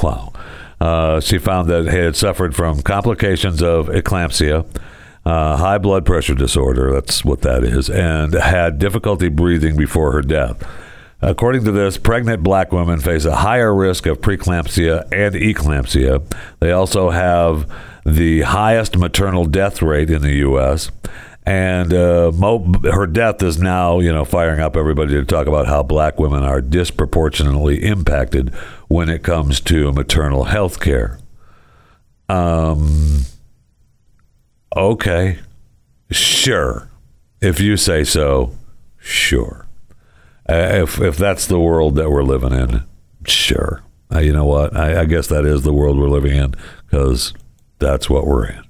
Wow. 0.04 0.34
Uh, 0.80 1.20
she 1.20 1.38
found 1.38 1.70
that 1.70 1.90
he 1.90 1.98
had 1.98 2.16
suffered 2.16 2.56
from 2.56 2.82
complications 2.82 3.62
of 3.62 3.88
eclampsia, 3.88 4.66
uh, 5.26 5.58
high 5.58 5.78
blood 5.78 6.06
pressure 6.06 6.36
disorder, 6.36 6.92
that's 6.94 7.26
what 7.26 7.42
that 7.42 7.64
is, 7.64 7.90
and 7.90 8.34
had 8.34 8.78
difficulty 8.78 9.30
breathing 9.30 9.76
before 9.76 10.12
her 10.12 10.22
death. 10.22 10.64
According 11.22 11.64
to 11.64 11.72
this, 11.72 11.98
pregnant 11.98 12.44
black 12.44 12.72
women 12.72 13.00
face 13.00 13.26
a 13.26 13.38
higher 13.38 13.74
risk 13.74 14.06
of 14.06 14.22
preeclampsia 14.22 15.04
and 15.12 15.34
eclampsia. 15.36 16.24
They 16.60 16.72
also 16.72 17.10
have 17.10 17.72
the 18.06 18.42
highest 18.42 18.98
maternal 18.98 19.46
death 19.46 19.82
rate 19.82 20.10
in 20.10 20.22
the 20.22 20.36
U.S. 20.36 20.92
And 21.46 21.94
uh, 21.94 22.32
mo- 22.34 22.74
her 22.92 23.08
death 23.08 23.42
is 23.42 23.60
now, 23.60 24.00
you 24.00 24.12
know, 24.12 24.26
firing 24.26 24.60
up 24.60 24.76
everybody 24.76 25.14
to 25.14 25.24
talk 25.24 25.48
about 25.48 25.68
how 25.68 25.84
black 25.84 26.20
women 26.20 26.44
are 26.44 26.62
disproportionately 26.62 27.84
impacted 27.84 28.54
when 28.88 29.10
it 29.10 29.24
comes 29.24 29.60
to 29.62 29.92
maternal 29.94 30.46
health 30.46 30.80
care. 30.80 31.20
Um, 32.28 33.22
okay, 34.76 35.40
sure. 36.12 36.90
If 37.42 37.60
you 37.60 37.78
say 37.78 38.04
so, 38.04 38.56
sure. 39.00 39.65
Uh, 40.48 40.84
if 40.84 41.00
if 41.02 41.18
that's 41.18 41.48
the 41.48 41.60
world 41.60 41.96
that 41.96 42.12
we're 42.12 42.24
living 42.24 42.54
in, 42.54 42.84
sure. 43.26 43.84
Uh, 44.14 44.20
you 44.20 44.32
know 44.32 44.46
what? 44.46 44.76
I, 44.76 45.02
I, 45.02 45.06
guess 45.06 45.28
that 45.28 45.46
is 45.46 45.64
the 45.64 45.74
world 45.74 45.98
we're 45.98 46.08
living 46.08 46.38
in 46.38 46.54
because 46.86 47.34
that's 47.80 48.08
what 48.08 48.28
we're 48.28 48.46
in. 48.46 48.64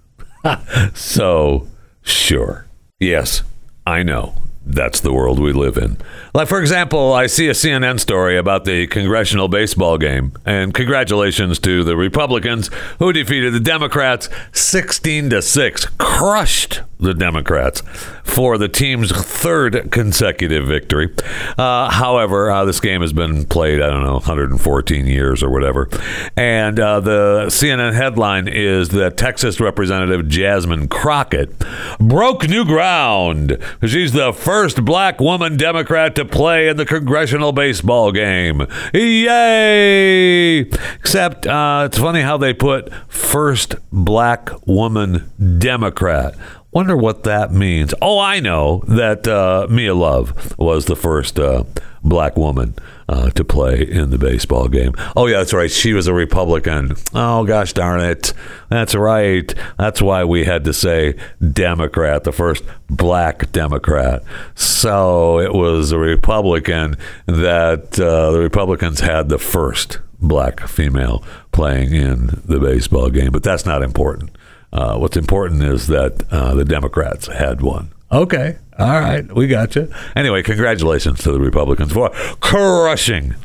so, 0.94 1.68
sure. 2.02 2.66
Yes, 3.02 3.44
I 3.86 4.02
know 4.02 4.36
that's 4.66 5.00
the 5.00 5.14
world 5.14 5.40
we 5.40 5.54
live 5.54 5.78
in. 5.78 5.98
Like, 6.34 6.48
for 6.48 6.60
example, 6.60 7.14
I 7.14 7.28
see 7.28 7.48
a 7.48 7.54
CNN 7.54 8.00
story 8.00 8.38
about 8.38 8.66
the 8.66 8.88
congressional 8.88 9.48
baseball 9.48 9.98
game, 9.98 10.34
and 10.46 10.74
congratulations 10.74 11.60
to 11.60 11.84
the 11.84 11.96
Republicans 11.96 12.70
who 13.00 13.14
defeated 13.14 13.54
the 13.54 13.60
Democrats 13.60 14.28
16 14.54 15.30
to 15.30 15.42
6, 15.42 15.86
crushed 15.98 16.82
the 16.98 17.14
Democrats 17.14 17.84
for 18.24 18.58
the 18.58 18.70
team's 18.70 19.12
third 19.12 19.92
consecutive 19.92 20.66
victory. 20.66 21.14
Uh, 21.58 21.92
however, 21.92 22.50
uh, 22.50 22.66
this 22.66 22.80
game 22.80 23.02
has 23.02 23.14
been 23.14 23.46
played, 23.46 23.82
I 23.82 23.90
don't 23.90 24.04
know, 24.04 24.14
114 24.14 25.06
years 25.06 25.44
or 25.44 25.50
whatever. 25.50 25.90
And 26.38 26.80
uh, 26.80 27.02
the 27.02 27.46
CNN 27.48 27.94
headline 27.94 28.48
is 28.48 28.90
that 28.90 29.18
Texas 29.18 29.60
Representative 29.60 30.28
Jasmine 30.28 30.88
Crockett 30.88 31.54
broke 32.00 32.48
new 32.48 32.66
ground. 32.66 33.58
She's 33.86 34.14
the 34.14 34.32
first 34.34 34.55
black 34.86 35.20
woman 35.20 35.58
Democrat 35.58 36.16
to 36.16 36.24
play 36.24 36.70
in 36.70 36.78
the 36.78 36.86
congressional 36.86 37.52
baseball 37.52 38.12
game. 38.14 38.66
Yay! 38.94 40.60
Except 40.60 41.46
uh, 41.46 41.84
it's 41.86 41.98
funny 41.98 42.22
how 42.22 42.38
they 42.38 42.54
put 42.54 42.90
first 43.10 43.76
black 43.92 44.50
woman 44.66 45.30
Democrat. 45.60 46.36
Wonder 46.72 46.96
what 46.96 47.24
that 47.24 47.52
means. 47.52 47.94
Oh, 48.02 48.18
I 48.18 48.40
know 48.40 48.84
that 48.88 49.28
uh, 49.28 49.68
Mia 49.70 49.94
Love 49.94 50.58
was 50.58 50.86
the 50.86 50.96
first 50.96 51.38
uh, 51.38 51.64
black 52.06 52.38
woman 52.38 52.76
uh, 53.10 53.30
to 53.32 53.44
play 53.44 53.82
in 53.82 54.12
the 54.12 54.18
baseball 54.18 54.68
game. 54.68 54.94
Oh, 55.16 55.28
yeah, 55.28 55.40
that's 55.40 55.54
right. 55.54 55.70
She 55.70 55.94
was 55.94 56.08
a 56.08 56.14
Republican. 56.14 56.96
Oh, 57.14 57.44
gosh 57.46 57.74
darn 57.74 58.00
it. 58.02 58.34
That's 58.70 58.96
right. 58.96 59.54
That's 59.78 60.02
why 60.02 60.24
we 60.24 60.46
had 60.46 60.64
to 60.66 60.74
say 60.74 61.16
Democrat, 61.52 62.24
the 62.24 62.32
first 62.32 62.64
black 62.90 63.52
Democrat. 63.52 64.24
So 64.54 65.40
it 65.40 65.54
was 65.54 65.92
a 65.92 65.98
Republican 66.00 66.96
that 67.26 68.00
uh, 68.00 68.32
the 68.32 68.40
Republicans 68.40 69.00
had 69.02 69.30
the 69.30 69.40
first 69.40 70.00
black 70.20 70.62
female 70.68 71.24
playing 71.52 71.94
in 71.94 72.42
the 72.46 72.60
baseball 72.60 73.10
game, 73.10 73.32
but 73.32 73.44
that's 73.44 73.66
not 73.66 73.84
important. 73.84 74.32
Uh, 74.72 74.98
what's 74.98 75.18
important 75.18 75.64
is 75.64 75.88
that 75.88 76.24
uh, 76.32 76.54
the 76.54 76.66
Democrats 76.66 77.28
had 77.28 77.62
one. 77.62 77.92
Okay, 78.16 78.56
all 78.80 79.02
right, 79.02 79.30
we 79.36 79.46
got 79.46 79.76
you. 79.76 79.92
Anyway, 80.16 80.42
congratulations 80.42 81.20
to 81.24 81.34
the 81.34 81.40
Republicans 81.42 81.92
for 81.92 82.12
crushing 82.40 83.36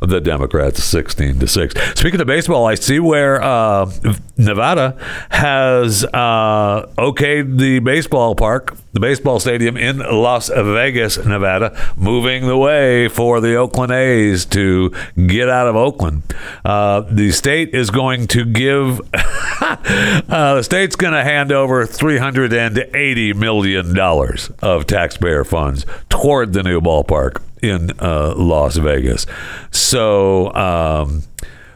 the 0.00 0.20
Democrats 0.20 0.82
16 0.82 1.38
to 1.38 1.46
6. 1.46 1.74
Speaking 1.98 2.20
of 2.20 2.26
baseball, 2.26 2.66
I 2.66 2.74
see 2.74 3.00
where 3.00 3.42
uh, 3.42 3.90
Nevada 4.36 4.96
has 5.30 6.04
uh, 6.04 6.86
okayed 6.98 7.58
the 7.58 7.78
baseball 7.80 8.34
park, 8.34 8.76
the 8.92 9.00
baseball 9.00 9.40
stadium 9.40 9.76
in 9.76 9.98
Las 9.98 10.48
Vegas, 10.48 11.24
Nevada, 11.24 11.94
moving 11.96 12.46
the 12.46 12.56
way 12.56 13.08
for 13.08 13.40
the 13.40 13.54
Oakland 13.56 13.92
A's 13.92 14.44
to 14.46 14.90
get 15.26 15.48
out 15.48 15.68
of 15.68 15.76
Oakland. 15.76 16.22
Uh, 16.64 17.02
the 17.10 17.30
state 17.32 17.74
is 17.74 17.90
going 17.90 18.26
to 18.28 18.44
give, 18.44 19.00
uh, 20.28 20.54
the 20.54 20.62
state's 20.62 20.94
going 20.94 21.12
to 21.12 21.24
hand 21.24 21.50
over 21.50 21.84
$380 21.86 23.34
million 23.34 23.98
of 24.62 24.86
taxpayer 24.86 25.44
funds 25.44 25.84
toward 26.08 26.52
the 26.52 26.62
new 26.62 26.80
ballpark 26.80 27.42
in 27.62 27.90
uh, 27.98 28.34
Las 28.36 28.76
Vegas. 28.76 29.26
So 29.72 30.54
um, 30.54 31.22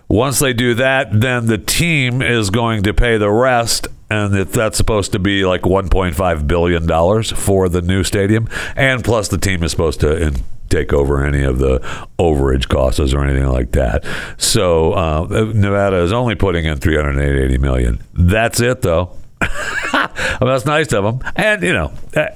once 0.08 0.38
they 0.38 0.52
do 0.52 0.74
that, 0.74 1.08
then 1.12 1.46
the 1.46 1.58
team 1.58 2.22
is 2.22 2.50
going 2.50 2.84
to 2.84 2.94
pay 2.94 3.16
the 3.16 3.30
rest. 3.30 3.88
And 4.10 4.34
that's 4.34 4.76
supposed 4.76 5.12
to 5.12 5.18
be 5.18 5.44
like 5.44 5.62
$1.5 5.62 6.46
billion 6.46 7.22
for 7.36 7.68
the 7.68 7.80
new 7.80 8.02
stadium. 8.02 8.48
And 8.74 9.04
plus, 9.04 9.28
the 9.28 9.38
team 9.38 9.62
is 9.62 9.70
supposed 9.70 10.00
to 10.00 10.20
in, 10.20 10.36
take 10.68 10.92
over 10.92 11.24
any 11.24 11.42
of 11.42 11.58
the 11.58 11.78
overage 12.18 12.68
costs 12.68 13.12
or 13.12 13.24
anything 13.24 13.48
like 13.48 13.72
that. 13.72 14.04
So 14.36 14.92
uh, 14.92 15.26
Nevada 15.54 15.98
is 15.98 16.12
only 16.12 16.34
putting 16.34 16.64
in 16.64 16.78
380 16.78 17.58
million. 17.58 18.02
That's 18.14 18.60
it, 18.60 18.82
though. 18.82 19.16
that's 19.92 20.66
nice 20.66 20.92
of 20.92 21.04
them. 21.04 21.32
And 21.34 21.62
you 21.62 21.72
know, 21.72 21.92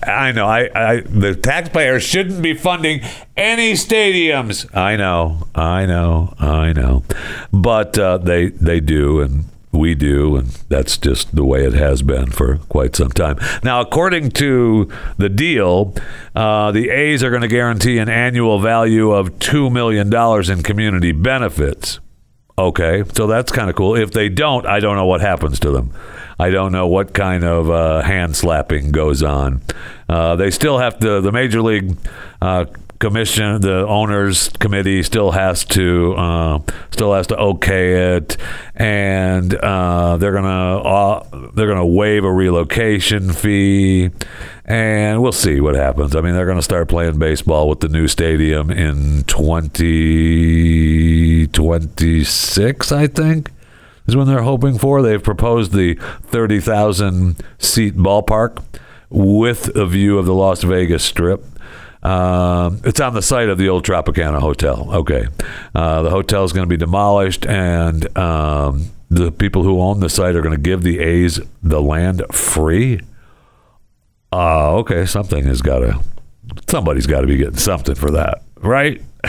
I 0.07 0.33
know 0.33 0.47
I, 0.47 0.71
I 0.75 1.01
the 1.01 1.35
taxpayers 1.35 2.03
shouldn't 2.03 2.43
be 2.43 2.55
funding 2.55 3.03
any 3.37 3.75
stadiums. 3.75 4.75
I 4.75 4.97
know, 4.97 5.47
I 5.55 5.85
know, 5.85 6.33
I 6.39 6.73
know, 6.73 7.05
but 7.53 7.99
uh, 7.99 8.19
they 8.19 8.49
they 8.49 8.81
do, 8.81 9.21
and 9.21 9.45
we 9.77 9.95
do, 9.95 10.37
and 10.37 10.49
that's 10.69 10.97
just 10.97 11.35
the 11.35 11.45
way 11.45 11.65
it 11.65 11.75
has 11.75 12.03
been 12.03 12.31
for 12.31 12.59
quite 12.69 12.97
some 12.97 13.11
time. 13.11 13.39
Now, 13.63 13.81
according 13.81 14.31
to 14.33 14.91
the 15.19 15.29
deal, 15.29 15.95
uh, 16.35 16.73
the 16.73 16.91
A's 16.91 17.23
are 17.23 17.31
going 17.31 17.43
to 17.43 17.49
guarantee 17.49 17.99
an 17.99 18.09
annual 18.09 18.59
value 18.59 19.11
of 19.13 19.39
two 19.39 19.71
million 19.71 20.11
dollars 20.11 20.49
in 20.49 20.63
community 20.63 21.13
benefits. 21.13 22.01
Okay, 22.57 23.03
so 23.15 23.27
that's 23.27 23.51
kind 23.51 23.69
of 23.69 23.75
cool. 23.75 23.97
If 23.97 24.13
they 24.13 24.29
don't, 24.29 24.65
I 24.65 24.79
don't 24.79 24.95
know 24.95 25.07
what 25.07 25.21
happens 25.21 25.59
to 25.61 25.71
them. 25.73 25.93
I 26.39 26.51
don't 26.51 26.73
know 26.73 26.87
what 26.87 27.13
kind 27.13 27.45
of 27.45 27.71
uh, 27.71 28.03
hand 28.03 28.37
slapping 28.37 28.93
goes 28.93 29.23
on. 29.23 29.63
Uh, 30.09 30.37
they 30.37 30.51
still 30.51 30.79
have 30.79 30.99
to, 31.01 31.21
the 31.21 31.33
Major 31.33 31.63
League 31.63 31.97
uh, 32.41 32.67
Commission, 33.05 33.61
the 33.61 33.87
owners 33.87 34.49
committee 34.49 35.03
still 35.03 35.33
has 35.33 35.63
to 35.67 36.15
uh, 36.15 36.59
still 36.91 37.13
has 37.13 37.27
to 37.27 37.37
okay 37.37 38.17
it, 38.17 38.39
and 38.75 39.55
uh, 39.57 40.17
they're 40.17 40.33
gonna 40.33 40.79
uh, 40.79 41.51
they're 41.53 41.67
gonna 41.67 41.85
waive 41.85 42.25
a 42.25 42.33
relocation 42.33 43.31
fee, 43.31 44.09
and 44.65 45.21
we'll 45.23 45.33
see 45.33 45.61
what 45.61 45.75
happens. 45.75 46.17
I 46.17 46.23
mean, 46.23 46.33
they're 46.33 46.47
gonna 46.47 46.63
start 46.63 46.89
playing 46.89 47.19
baseball 47.19 47.69
with 47.69 47.81
the 47.81 47.89
new 47.89 48.09
stadium 48.09 48.71
in 48.71 49.25
twenty 49.25 50.67
twenty 51.49 52.25
six, 52.25 52.91
I 52.91 53.07
think 53.07 53.51
is 54.07 54.17
when 54.17 54.27
they're 54.27 54.41
hoping 54.41 54.79
for. 54.79 55.03
They've 55.03 55.23
proposed 55.23 55.73
the 55.73 55.97
30,000 56.23 57.37
seat 57.59 57.97
ballpark 57.97 58.63
with 59.11 59.77
a 59.77 59.85
view 59.87 60.17
of 60.19 60.25
the 60.25 60.35
Las 60.35 60.63
Vegas 60.63 61.05
Strip. 61.05 61.45
Um, 62.05 62.81
it's 62.85 63.01
on 63.01 63.15
the 63.15 63.23
site 63.23 63.49
of 63.49 63.57
the 63.57 63.69
old 63.69 63.85
Tropicana 63.85 64.41
Hotel. 64.41 64.95
Okay. 64.95 65.27
Uh, 65.75 66.03
the 66.03 66.11
hotel 66.11 66.45
is 66.45 66.53
going 66.53 66.65
to 66.65 66.69
be 66.69 66.77
demolished, 66.77 67.47
and 67.47 68.17
um, 68.17 68.91
the 69.11 69.33
people 69.33 69.63
who 69.63 69.81
own 69.81 70.01
the 70.01 70.11
site 70.11 70.37
are 70.37 70.43
going 70.43 70.55
to 70.55 70.61
give 70.61 70.83
the 70.83 71.01
A's 71.01 71.41
the 71.63 71.81
land 71.81 72.23
free. 72.31 73.01
Uh, 74.33 74.75
okay, 74.79 75.07
something 75.07 75.45
has 75.45 75.63
got 75.63 75.79
to, 75.79 76.01
somebody's 76.69 77.07
got 77.07 77.23
to 77.23 77.27
be 77.27 77.37
getting 77.37 77.57
something 77.57 77.95
for 77.95 78.11
that, 78.11 78.43
right? 78.61 79.01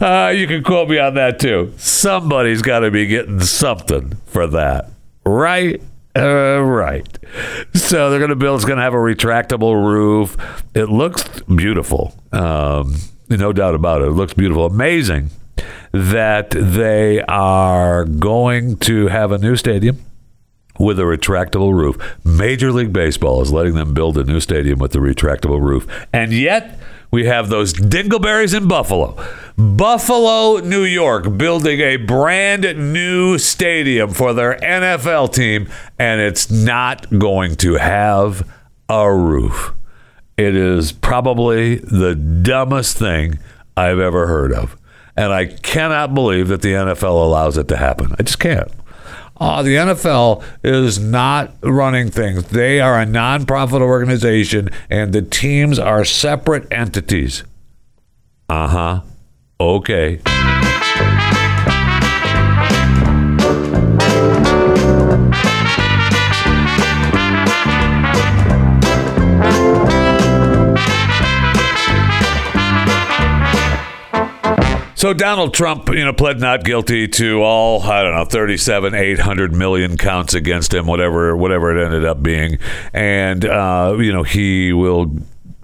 uh, 0.00 0.32
you 0.34 0.46
can 0.46 0.62
quote 0.62 0.88
me 0.88 0.98
on 0.98 1.14
that 1.14 1.38
too. 1.40 1.74
Somebody's 1.76 2.62
got 2.62 2.80
to 2.80 2.90
be 2.90 3.06
getting 3.06 3.40
something 3.40 4.16
for 4.26 4.46
that, 4.46 4.90
right? 5.26 5.82
Uh, 6.16 6.60
right. 6.60 7.18
So 7.74 8.10
they're 8.10 8.20
going 8.20 8.30
to 8.30 8.36
build. 8.36 8.60
It's 8.60 8.64
going 8.64 8.76
to 8.76 8.82
have 8.82 8.94
a 8.94 8.98
retractable 8.98 9.74
roof. 9.74 10.36
It 10.74 10.88
looks 10.88 11.24
beautiful. 11.42 12.14
Um, 12.32 12.94
no 13.28 13.52
doubt 13.52 13.74
about 13.74 14.02
it. 14.02 14.08
It 14.08 14.12
looks 14.12 14.34
beautiful. 14.34 14.66
Amazing 14.66 15.30
that 15.92 16.50
they 16.50 17.22
are 17.22 18.04
going 18.04 18.76
to 18.78 19.08
have 19.08 19.32
a 19.32 19.38
new 19.38 19.56
stadium 19.56 19.98
with 20.78 20.98
a 20.98 21.02
retractable 21.02 21.72
roof. 21.72 21.96
Major 22.24 22.72
League 22.72 22.92
Baseball 22.92 23.40
is 23.42 23.52
letting 23.52 23.74
them 23.74 23.94
build 23.94 24.18
a 24.18 24.24
new 24.24 24.40
stadium 24.40 24.78
with 24.78 24.94
a 24.94 24.98
retractable 24.98 25.60
roof, 25.60 25.86
and 26.12 26.32
yet 26.32 26.78
we 27.14 27.26
have 27.26 27.48
those 27.48 27.72
dingleberries 27.72 28.56
in 28.56 28.66
Buffalo. 28.66 29.16
Buffalo, 29.56 30.58
New 30.58 30.82
York, 30.82 31.38
building 31.38 31.78
a 31.78 31.96
brand 31.96 32.62
new 32.92 33.38
stadium 33.38 34.10
for 34.10 34.34
their 34.34 34.56
NFL 34.56 35.32
team, 35.32 35.68
and 35.96 36.20
it's 36.20 36.50
not 36.50 37.06
going 37.16 37.54
to 37.54 37.74
have 37.74 38.50
a 38.88 39.14
roof. 39.14 39.72
It 40.36 40.56
is 40.56 40.90
probably 40.90 41.76
the 41.76 42.16
dumbest 42.16 42.98
thing 42.98 43.38
I've 43.76 44.00
ever 44.00 44.26
heard 44.26 44.52
of. 44.52 44.76
And 45.16 45.32
I 45.32 45.46
cannot 45.46 46.14
believe 46.14 46.48
that 46.48 46.62
the 46.62 46.72
NFL 46.72 47.24
allows 47.24 47.56
it 47.56 47.68
to 47.68 47.76
happen. 47.76 48.12
I 48.18 48.24
just 48.24 48.40
can't. 48.40 48.72
Uh, 49.36 49.62
the 49.62 49.74
NFL 49.74 50.44
is 50.62 50.98
not 50.98 51.54
running 51.62 52.10
things. 52.10 52.44
They 52.44 52.80
are 52.80 53.00
a 53.00 53.04
nonprofit 53.04 53.80
organization, 53.80 54.70
and 54.88 55.12
the 55.12 55.22
teams 55.22 55.78
are 55.78 56.04
separate 56.04 56.70
entities. 56.72 57.42
Uh 58.48 58.68
huh. 58.68 59.00
Okay. 59.60 60.20
So 75.04 75.12
Donald 75.12 75.52
Trump, 75.52 75.90
you 75.90 76.02
know, 76.02 76.14
pled 76.14 76.40
not 76.40 76.64
guilty 76.64 77.06
to 77.08 77.42
all 77.42 77.82
I 77.82 78.02
don't 78.02 78.14
know, 78.14 78.24
thirty-seven, 78.24 78.94
eight 78.94 79.18
hundred 79.18 79.52
million 79.52 79.98
counts 79.98 80.32
against 80.32 80.72
him, 80.72 80.86
whatever, 80.86 81.36
whatever 81.36 81.76
it 81.76 81.84
ended 81.84 82.06
up 82.06 82.22
being, 82.22 82.56
and 82.94 83.44
uh, 83.44 83.98
you 84.00 84.14
know 84.14 84.22
he 84.22 84.72
will 84.72 85.14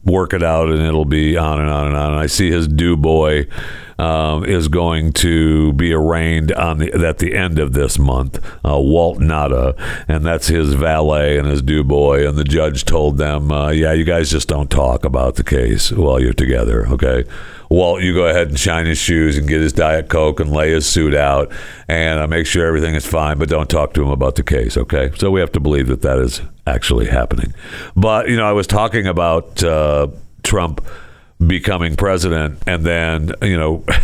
work 0.04 0.34
it 0.34 0.42
out, 0.42 0.68
and 0.68 0.82
it'll 0.82 1.06
be 1.06 1.38
on 1.38 1.58
and 1.58 1.70
on 1.70 1.86
and 1.86 1.96
on. 1.96 2.12
And 2.12 2.20
I 2.20 2.26
see 2.26 2.50
his 2.50 2.68
do 2.68 2.98
boy 2.98 3.46
um, 3.98 4.44
is 4.44 4.68
going 4.68 5.14
to 5.14 5.72
be 5.72 5.94
arraigned 5.94 6.52
on 6.52 6.76
the 6.76 6.92
at 6.92 7.16
the 7.16 7.34
end 7.34 7.58
of 7.58 7.72
this 7.72 7.98
month, 7.98 8.44
uh, 8.62 8.78
Walt 8.78 9.20
Nauta, 9.20 9.74
and 10.06 10.22
that's 10.22 10.48
his 10.48 10.74
valet 10.74 11.38
and 11.38 11.48
his 11.48 11.62
do 11.62 11.82
boy. 11.82 12.28
And 12.28 12.36
the 12.36 12.44
judge 12.44 12.84
told 12.84 13.16
them, 13.16 13.50
uh, 13.50 13.70
"Yeah, 13.70 13.94
you 13.94 14.04
guys 14.04 14.30
just 14.30 14.48
don't 14.48 14.70
talk 14.70 15.02
about 15.02 15.36
the 15.36 15.44
case 15.44 15.90
while 15.90 16.20
you're 16.20 16.34
together, 16.34 16.86
okay?" 16.88 17.24
Walt, 17.70 18.02
you 18.02 18.12
go 18.12 18.26
ahead 18.26 18.48
and 18.48 18.58
shine 18.58 18.86
his 18.86 18.98
shoes 18.98 19.38
and 19.38 19.48
get 19.48 19.60
his 19.60 19.72
Diet 19.72 20.08
Coke 20.08 20.40
and 20.40 20.50
lay 20.50 20.72
his 20.72 20.86
suit 20.86 21.14
out 21.14 21.52
and 21.86 22.18
uh, 22.18 22.26
make 22.26 22.44
sure 22.44 22.66
everything 22.66 22.96
is 22.96 23.06
fine, 23.06 23.38
but 23.38 23.48
don't 23.48 23.70
talk 23.70 23.94
to 23.94 24.02
him 24.02 24.08
about 24.08 24.34
the 24.34 24.42
case, 24.42 24.76
okay? 24.76 25.12
So 25.16 25.30
we 25.30 25.38
have 25.38 25.52
to 25.52 25.60
believe 25.60 25.86
that 25.86 26.02
that 26.02 26.18
is 26.18 26.42
actually 26.66 27.06
happening. 27.06 27.54
But, 27.94 28.28
you 28.28 28.36
know, 28.36 28.44
I 28.44 28.52
was 28.52 28.66
talking 28.66 29.06
about 29.06 29.62
uh, 29.62 30.08
Trump 30.42 30.84
becoming 31.44 31.96
president 31.96 32.62
and 32.66 32.84
then 32.84 33.32
you 33.40 33.56
know 33.56 33.82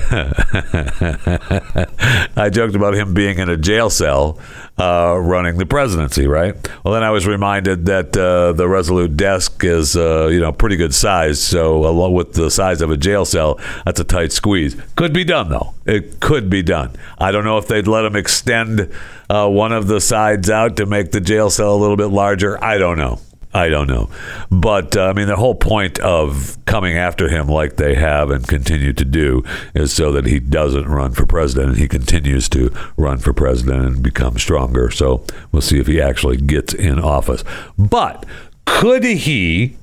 i 2.37 2.49
joked 2.51 2.75
about 2.75 2.94
him 2.94 3.12
being 3.12 3.38
in 3.38 3.51
a 3.51 3.57
jail 3.59 3.90
cell 3.90 4.38
uh, 4.79 5.18
running 5.18 5.57
the 5.57 5.66
presidency 5.66 6.27
right? 6.27 6.55
Well 6.85 6.94
then 6.94 7.03
i 7.03 7.11
was 7.11 7.27
reminded 7.27 7.87
that 7.87 8.16
uh, 8.16 8.53
the 8.53 8.68
resolute 8.68 9.16
desk 9.16 9.64
is 9.64 9.96
uh, 9.96 10.29
you 10.29 10.40
know 10.40 10.53
pretty 10.53 10.77
good 10.77 10.94
size. 10.94 11.42
So 11.42 11.87
along 11.87 12.14
with 12.14 12.33
the 12.35 12.51
size 12.51 12.81
of 12.81 12.90
a 12.90 12.96
jail 12.96 13.25
cell 13.25 13.61
that's 13.85 14.01
a 14.01 14.05
tight 14.05 14.33
squeeze. 14.33 14.77
Could 14.96 15.12
be 15.12 15.25
done 15.25 15.49
though. 15.49 15.75
It 15.85 16.20
could 16.20 16.51
be 16.51 16.62
done. 16.62 16.96
I 17.18 17.33
don't 17.33 17.44
know 17.44 17.59
if 17.59 17.68
they'd 17.68 17.87
let 17.87 18.05
him 18.05 18.16
extend 18.16 18.90
uh, 19.29 19.49
one 19.49 19.72
of 19.72 19.87
the 19.87 20.01
sides 20.01 20.51
out 20.51 20.77
to 20.77 20.87
make 20.87 21.12
the 21.12 21.20
jail 21.20 21.51
cell 21.51 21.75
a 21.75 21.79
little 21.79 21.96
bit 21.96 22.07
larger. 22.07 22.62
I 22.62 22.79
don't 22.79 22.99
know 22.99 23.20
I 23.57 23.71
don't 23.71 23.88
know. 23.88 24.11
But 24.51 24.99
uh, 24.99 25.05
I 25.07 25.12
mean, 25.14 25.29
the 25.29 25.37
whole 25.37 25.55
point 25.55 25.99
of 26.01 26.59
coming 26.66 26.99
after 26.99 27.31
him 27.31 27.49
like 27.49 27.77
they 27.77 27.95
have 27.95 28.31
and 28.31 28.47
continue 28.47 28.92
to 28.92 29.05
do 29.05 29.42
is 29.75 29.95
so 29.95 30.12
that 30.12 30.27
he 30.27 30.38
doesn't 30.38 30.87
run 30.87 31.12
for 31.12 31.25
president 31.25 31.71
and 31.71 31.79
he 31.79 31.88
continues 31.88 32.51
to 32.51 32.71
run 32.99 33.16
for 33.16 33.33
president 33.33 33.87
and 33.87 34.03
become 34.03 34.37
stronger. 34.37 34.90
So 34.90 35.25
we'll 35.53 35.62
see 35.62 35.79
if 35.79 35.87
he 35.87 36.03
actually 36.03 36.37
gets 36.37 36.75
in 36.75 36.99
office. 36.99 37.45
But 37.79 38.27
could 38.66 39.05
he 39.05 39.79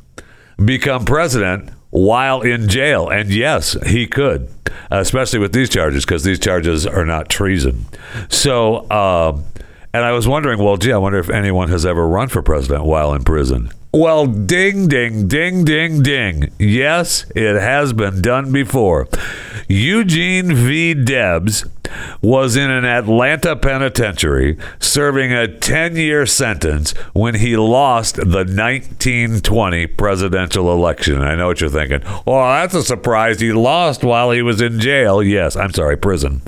become 0.64 1.04
president 1.04 1.72
while 1.90 2.42
in 2.42 2.68
jail? 2.70 3.10
And 3.10 3.32
yes, 3.32 3.76
he 3.88 4.06
could, 4.06 4.50
especially 4.92 5.40
with 5.40 5.52
these 5.52 5.70
charges 5.70 6.06
because 6.06 6.24
these 6.24 6.40
charges 6.40 6.86
are 6.86 7.06
not 7.06 7.28
treason. 7.28 7.88
So, 8.30 8.88
um, 8.92 9.46
and 9.94 10.04
I 10.04 10.12
was 10.12 10.28
wondering, 10.28 10.60
well, 10.60 10.78
gee, 10.78 10.92
I 10.92 10.98
wonder 10.98 11.20
if 11.20 11.30
anyone 11.30 11.70
has 11.70 11.86
ever 11.86 12.08
run 12.08 12.28
for 12.28 12.42
president 12.42 12.86
while 12.86 13.14
in 13.14 13.24
prison. 13.24 13.72
Well, 13.94 14.26
ding, 14.26 14.88
ding, 14.88 15.28
ding, 15.28 15.64
ding, 15.64 16.02
ding. 16.02 16.52
Yes, 16.58 17.26
it 17.36 17.62
has 17.62 17.94
been 17.94 18.24
done 18.24 18.52
before. 18.52 19.08
Eugene 19.68 20.56
V. 20.56 20.96
Debs 20.96 21.66
was 22.22 22.56
in 22.56 22.70
an 22.70 22.86
Atlanta 22.86 23.56
penitentiary 23.56 24.58
serving 24.80 25.34
a 25.34 25.48
10 25.48 25.96
year 25.96 26.26
sentence 26.26 26.92
when 27.14 27.36
he 27.36 27.58
lost 27.58 28.16
the 28.16 28.46
1920 28.46 29.88
presidential 29.88 30.72
election. 30.72 31.22
I 31.22 31.36
know 31.36 31.48
what 31.48 31.62
you're 31.62 31.70
thinking. 31.70 32.02
Oh, 32.26 32.40
that's 32.40 32.74
a 32.74 32.84
surprise. 32.84 33.40
He 33.40 33.52
lost 33.52 34.04
while 34.04 34.32
he 34.32 34.42
was 34.42 34.62
in 34.62 34.80
jail. 34.80 35.22
Yes, 35.22 35.56
I'm 35.56 35.74
sorry, 35.74 35.98
prison. 35.98 36.42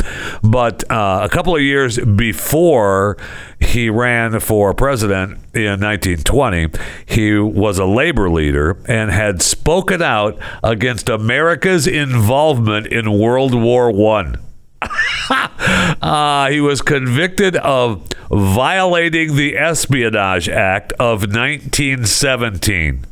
But 0.44 0.90
uh, 0.92 1.22
a 1.24 1.30
couple 1.30 1.56
of 1.56 1.62
years 1.62 1.98
before 2.00 3.18
he 3.60 3.90
ran 3.90 4.40
for 4.40 4.74
president 4.74 5.32
in 5.54 5.80
1920, 5.82 6.68
he 7.06 7.38
was 7.38 7.80
a 7.80 7.86
labor 7.86 8.30
leader 8.30 8.78
and 8.88 9.12
had 9.12 9.42
spoken 9.42 10.02
out 10.02 10.38
against 10.64 11.10
America's 11.10 11.88
involvement 11.88 12.88
in 12.88 13.18
World 13.18 13.54
War 13.54 13.92
One. 13.92 14.45
Uh, 14.82 16.50
he 16.52 16.60
was 16.62 16.82
convicted 16.82 17.56
of 17.58 18.08
violating 18.30 19.36
the 19.36 19.58
Espionage 19.58 20.50
Act 20.50 20.94
of 20.94 21.22
1917. 21.22 23.06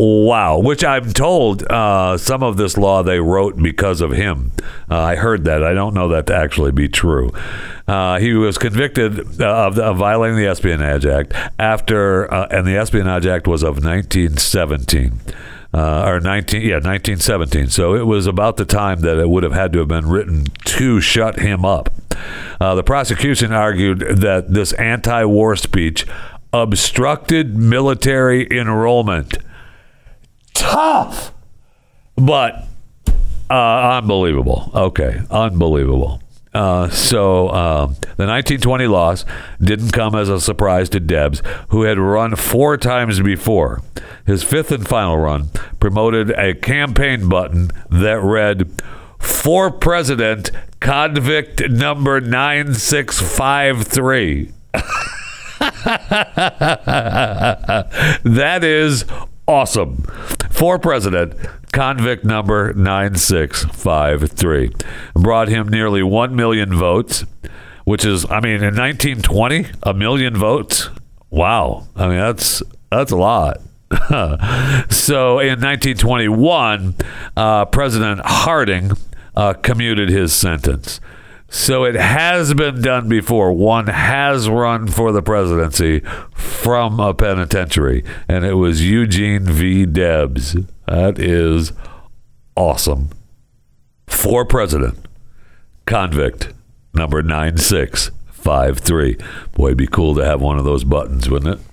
Wow, 0.00 0.60
which 0.60 0.84
I'm 0.84 1.12
told 1.12 1.64
uh, 1.64 2.18
some 2.18 2.44
of 2.44 2.56
this 2.56 2.78
law 2.78 3.02
they 3.02 3.18
wrote 3.18 3.60
because 3.60 4.00
of 4.00 4.12
him. 4.12 4.52
Uh, 4.88 4.96
I 4.96 5.16
heard 5.16 5.44
that. 5.46 5.64
I 5.64 5.74
don't 5.74 5.92
know 5.92 6.06
that 6.08 6.28
to 6.28 6.36
actually 6.36 6.70
be 6.70 6.88
true. 6.88 7.32
Uh, 7.88 8.20
he 8.20 8.32
was 8.34 8.58
convicted 8.58 9.18
of, 9.42 9.76
of, 9.76 9.96
violating 9.96 10.36
the 10.36 10.46
Espionage 10.46 11.04
Act 11.04 11.32
after, 11.58 12.32
uh, 12.32 12.46
and 12.48 12.64
the 12.64 12.76
Espionage 12.76 13.26
Act 13.26 13.48
was 13.48 13.64
of 13.64 13.82
1917 13.82 15.20
uh, 15.74 16.04
or 16.06 16.20
19 16.20 16.62
yeah 16.62 16.76
1917 16.76 17.68
so 17.68 17.94
it 17.94 18.06
was 18.06 18.26
about 18.26 18.56
the 18.56 18.64
time 18.64 19.00
that 19.00 19.18
it 19.18 19.28
would 19.28 19.42
have 19.42 19.52
had 19.52 19.72
to 19.72 19.78
have 19.78 19.88
been 19.88 20.08
written 20.08 20.44
to 20.64 21.00
shut 21.00 21.40
him 21.40 21.64
up. 21.64 21.92
Uh, 22.60 22.74
the 22.74 22.82
prosecution 22.82 23.52
argued 23.52 24.00
that 24.00 24.52
this 24.52 24.72
anti-war 24.74 25.54
speech 25.56 26.06
obstructed 26.52 27.56
military 27.56 28.46
enrollment. 28.50 29.38
Tough 30.54 31.32
but 32.16 32.66
uh, 33.50 33.98
unbelievable. 33.98 34.70
Okay 34.74 35.20
unbelievable 35.30 36.22
uh, 36.58 36.90
so 36.90 37.48
uh, 37.50 37.86
the 37.86 38.26
1920 38.26 38.88
loss 38.88 39.24
didn't 39.60 39.92
come 39.92 40.16
as 40.16 40.28
a 40.28 40.40
surprise 40.40 40.88
to 40.88 40.98
Debs, 40.98 41.40
who 41.68 41.82
had 41.82 42.00
run 42.00 42.34
four 42.34 42.76
times 42.76 43.20
before. 43.20 43.80
His 44.26 44.42
fifth 44.42 44.72
and 44.72 44.88
final 44.88 45.18
run 45.18 45.50
promoted 45.78 46.30
a 46.30 46.54
campaign 46.54 47.28
button 47.28 47.70
that 47.90 48.20
read, 48.20 48.82
For 49.20 49.70
President, 49.70 50.50
convict 50.80 51.70
number 51.70 52.20
9653. 52.20 54.52
that 58.24 58.64
is 58.64 59.04
awesome. 59.46 60.04
For 60.58 60.76
president, 60.76 61.34
convict 61.70 62.24
number 62.24 62.72
9653 62.72 64.74
brought 65.14 65.46
him 65.46 65.68
nearly 65.68 66.02
1 66.02 66.34
million 66.34 66.76
votes, 66.76 67.24
which 67.84 68.04
is, 68.04 68.26
I 68.28 68.40
mean, 68.40 68.64
in 68.64 68.74
1920, 68.74 69.66
a 69.84 69.94
million 69.94 70.36
votes. 70.36 70.90
Wow. 71.30 71.86
I 71.94 72.08
mean, 72.08 72.18
that's 72.18 72.60
that's 72.90 73.12
a 73.12 73.16
lot. 73.16 73.58
so 74.90 75.38
in 75.38 75.60
1921, 75.60 76.96
uh, 77.36 77.64
President 77.66 78.20
Harding 78.24 78.90
uh, 79.36 79.52
commuted 79.52 80.08
his 80.08 80.32
sentence. 80.32 81.00
So 81.48 81.84
it 81.84 81.94
has 81.94 82.52
been 82.52 82.82
done 82.82 83.08
before. 83.08 83.52
One 83.52 83.86
has 83.86 84.50
run 84.50 84.86
for 84.86 85.12
the 85.12 85.22
presidency 85.22 86.00
from 86.34 87.00
a 87.00 87.14
penitentiary, 87.14 88.04
and 88.28 88.44
it 88.44 88.54
was 88.54 88.84
Eugene 88.84 89.44
V. 89.44 89.86
Debs. 89.86 90.56
That 90.86 91.18
is 91.18 91.72
awesome. 92.54 93.08
For 94.06 94.44
president, 94.44 94.98
convict 95.86 96.52
number 96.92 97.22
9653. 97.22 99.16
Boy, 99.52 99.66
it'd 99.66 99.78
be 99.78 99.86
cool 99.86 100.14
to 100.16 100.24
have 100.24 100.42
one 100.42 100.58
of 100.58 100.66
those 100.66 100.84
buttons, 100.84 101.30
wouldn't 101.30 101.58
it? 101.58 101.64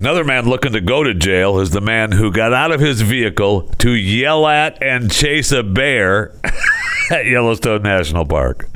Another 0.00 0.24
man 0.24 0.46
looking 0.46 0.72
to 0.72 0.80
go 0.80 1.04
to 1.04 1.12
jail 1.14 1.60
is 1.60 1.70
the 1.70 1.80
man 1.80 2.12
who 2.12 2.32
got 2.32 2.52
out 2.54 2.72
of 2.72 2.80
his 2.80 3.02
vehicle 3.02 3.64
to 3.78 3.90
yell 3.90 4.46
at 4.46 4.82
and 4.82 5.12
chase 5.12 5.52
a 5.52 5.62
bear 5.62 6.34
at 7.10 7.26
Yellowstone 7.26 7.82
National 7.82 8.24
Park. 8.24 8.69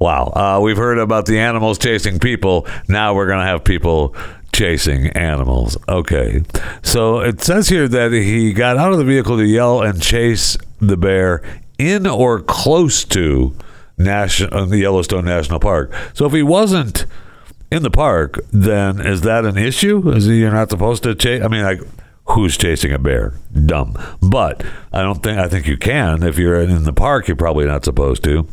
Wow. 0.00 0.32
Uh, 0.34 0.60
we've 0.62 0.78
heard 0.78 0.98
about 0.98 1.26
the 1.26 1.38
animals 1.38 1.78
chasing 1.78 2.18
people. 2.18 2.66
Now 2.88 3.14
we're 3.14 3.26
going 3.26 3.40
to 3.40 3.46
have 3.46 3.62
people 3.62 4.16
chasing 4.52 5.08
animals. 5.08 5.76
Okay. 5.88 6.42
So 6.82 7.20
it 7.20 7.42
says 7.42 7.68
here 7.68 7.86
that 7.86 8.10
he 8.12 8.52
got 8.52 8.78
out 8.78 8.92
of 8.92 8.98
the 8.98 9.04
vehicle 9.04 9.36
to 9.36 9.44
yell 9.44 9.82
and 9.82 10.00
chase 10.00 10.56
the 10.80 10.96
bear 10.96 11.42
in 11.78 12.06
or 12.06 12.40
close 12.40 13.04
to 13.04 13.54
national, 13.98 14.66
the 14.66 14.78
Yellowstone 14.78 15.26
National 15.26 15.60
Park. 15.60 15.92
So 16.14 16.24
if 16.24 16.32
he 16.32 16.42
wasn't 16.42 17.04
in 17.70 17.82
the 17.82 17.90
park, 17.90 18.40
then 18.50 19.00
is 19.00 19.20
that 19.22 19.44
an 19.44 19.58
issue? 19.58 20.10
Is 20.10 20.26
he, 20.26 20.40
you're 20.40 20.50
not 20.50 20.70
supposed 20.70 21.02
to 21.04 21.14
chase? 21.14 21.42
I 21.42 21.48
mean, 21.48 21.62
like, 21.62 21.80
who's 22.26 22.56
chasing 22.56 22.92
a 22.92 22.98
bear? 22.98 23.34
Dumb. 23.66 23.96
But 24.22 24.64
I 24.92 25.02
don't 25.02 25.22
think 25.22 25.38
I 25.38 25.48
think 25.48 25.66
you 25.66 25.76
can. 25.76 26.22
If 26.22 26.38
you're 26.38 26.60
in 26.60 26.84
the 26.84 26.92
park, 26.92 27.28
you're 27.28 27.36
probably 27.36 27.66
not 27.66 27.84
supposed 27.84 28.24
to. 28.24 28.46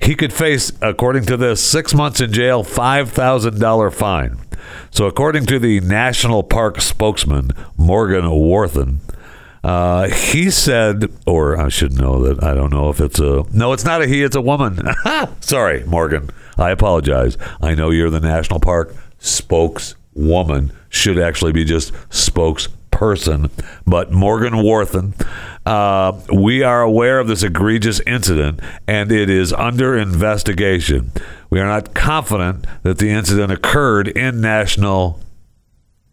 He 0.00 0.14
could 0.14 0.32
face, 0.32 0.72
according 0.82 1.24
to 1.26 1.36
this, 1.36 1.64
six 1.64 1.94
months 1.94 2.20
in 2.20 2.32
jail, 2.32 2.62
five 2.64 3.10
thousand 3.10 3.58
dollar 3.60 3.90
fine. 3.90 4.38
So, 4.90 5.06
according 5.06 5.46
to 5.46 5.58
the 5.58 5.80
national 5.80 6.42
park 6.42 6.80
spokesman 6.80 7.50
Morgan 7.76 8.24
Warthin, 8.24 8.98
uh, 9.62 10.08
he 10.08 10.50
said, 10.50 11.10
or 11.26 11.58
I 11.58 11.68
should 11.68 11.94
know 11.94 12.22
that 12.22 12.44
I 12.44 12.54
don't 12.54 12.70
know 12.70 12.90
if 12.90 13.00
it's 13.00 13.18
a 13.18 13.44
no, 13.52 13.72
it's 13.72 13.84
not 13.84 14.02
a 14.02 14.06
he, 14.06 14.22
it's 14.22 14.36
a 14.36 14.42
woman. 14.42 14.78
Sorry, 15.40 15.84
Morgan. 15.84 16.30
I 16.58 16.70
apologize. 16.70 17.36
I 17.60 17.74
know 17.74 17.90
you're 17.90 18.10
the 18.10 18.20
national 18.20 18.60
park 18.60 18.94
spokeswoman. 19.18 20.72
Should 20.90 21.18
actually 21.18 21.52
be 21.52 21.64
just 21.64 21.92
spokesperson. 22.10 23.50
But 23.86 24.12
Morgan 24.12 24.52
Warthin, 24.54 25.14
uh, 25.66 26.12
we 26.32 26.62
are 26.62 26.82
aware 26.82 27.18
of 27.18 27.26
this 27.26 27.42
egregious 27.42 28.00
incident 28.00 28.60
and 28.86 29.10
it 29.10 29.30
is 29.30 29.52
under 29.52 29.96
investigation. 29.96 31.10
We 31.50 31.60
are 31.60 31.66
not 31.66 31.94
confident 31.94 32.66
that 32.82 32.98
the 32.98 33.10
incident 33.10 33.52
occurred 33.52 34.08
in 34.08 34.40
national 34.40 35.20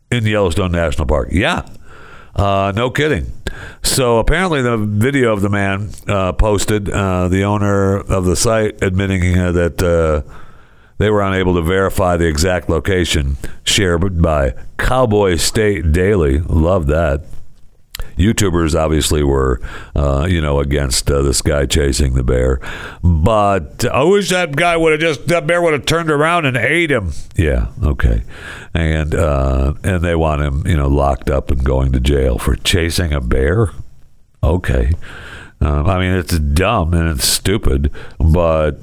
in 0.09 0.25
Yellowstone 0.25 0.71
National 0.71 1.07
Park. 1.07 1.29
Yeah, 1.31 1.65
uh, 2.35 2.71
no 2.75 2.89
kidding. 2.89 3.31
So 3.81 4.19
apparently, 4.19 4.61
the 4.61 4.77
video 4.77 5.33
of 5.33 5.41
the 5.41 5.49
man 5.49 5.89
uh, 6.07 6.33
posted, 6.33 6.89
uh, 6.89 7.27
the 7.27 7.43
owner 7.43 7.97
of 7.97 8.25
the 8.25 8.35
site 8.35 8.81
admitting 8.81 9.37
uh, 9.37 9.51
that 9.51 9.83
uh, 9.83 10.29
they 10.97 11.09
were 11.09 11.21
unable 11.21 11.55
to 11.55 11.61
verify 11.61 12.17
the 12.17 12.27
exact 12.27 12.69
location 12.69 13.37
shared 13.63 14.21
by 14.21 14.53
Cowboy 14.77 15.35
State 15.35 15.91
Daily. 15.91 16.39
Love 16.39 16.87
that. 16.87 17.23
YouTubers 18.21 18.79
obviously 18.79 19.23
were, 19.23 19.59
uh, 19.95 20.27
you 20.29 20.41
know, 20.41 20.59
against 20.59 21.09
uh, 21.09 21.21
this 21.21 21.41
guy 21.41 21.65
chasing 21.65 22.13
the 22.13 22.23
bear. 22.23 22.59
But 23.03 23.85
I 23.85 24.03
wish 24.03 24.29
that 24.29 24.55
guy 24.55 24.77
would 24.77 24.91
have 24.91 25.01
just 25.01 25.27
that 25.27 25.47
bear 25.47 25.61
would 25.61 25.73
have 25.73 25.85
turned 25.85 26.11
around 26.11 26.45
and 26.45 26.55
ate 26.57 26.91
him. 26.91 27.11
Yeah, 27.35 27.67
okay, 27.83 28.23
and 28.73 29.15
uh, 29.15 29.73
and 29.83 30.01
they 30.01 30.15
want 30.15 30.41
him, 30.41 30.67
you 30.67 30.77
know, 30.77 30.87
locked 30.87 31.29
up 31.29 31.51
and 31.51 31.63
going 31.63 31.91
to 31.93 31.99
jail 31.99 32.37
for 32.37 32.55
chasing 32.55 33.13
a 33.13 33.21
bear. 33.21 33.71
Okay, 34.43 34.91
um, 35.59 35.87
I 35.87 35.99
mean 35.99 36.13
it's 36.13 36.37
dumb 36.37 36.93
and 36.93 37.09
it's 37.09 37.27
stupid, 37.27 37.91
but 38.19 38.79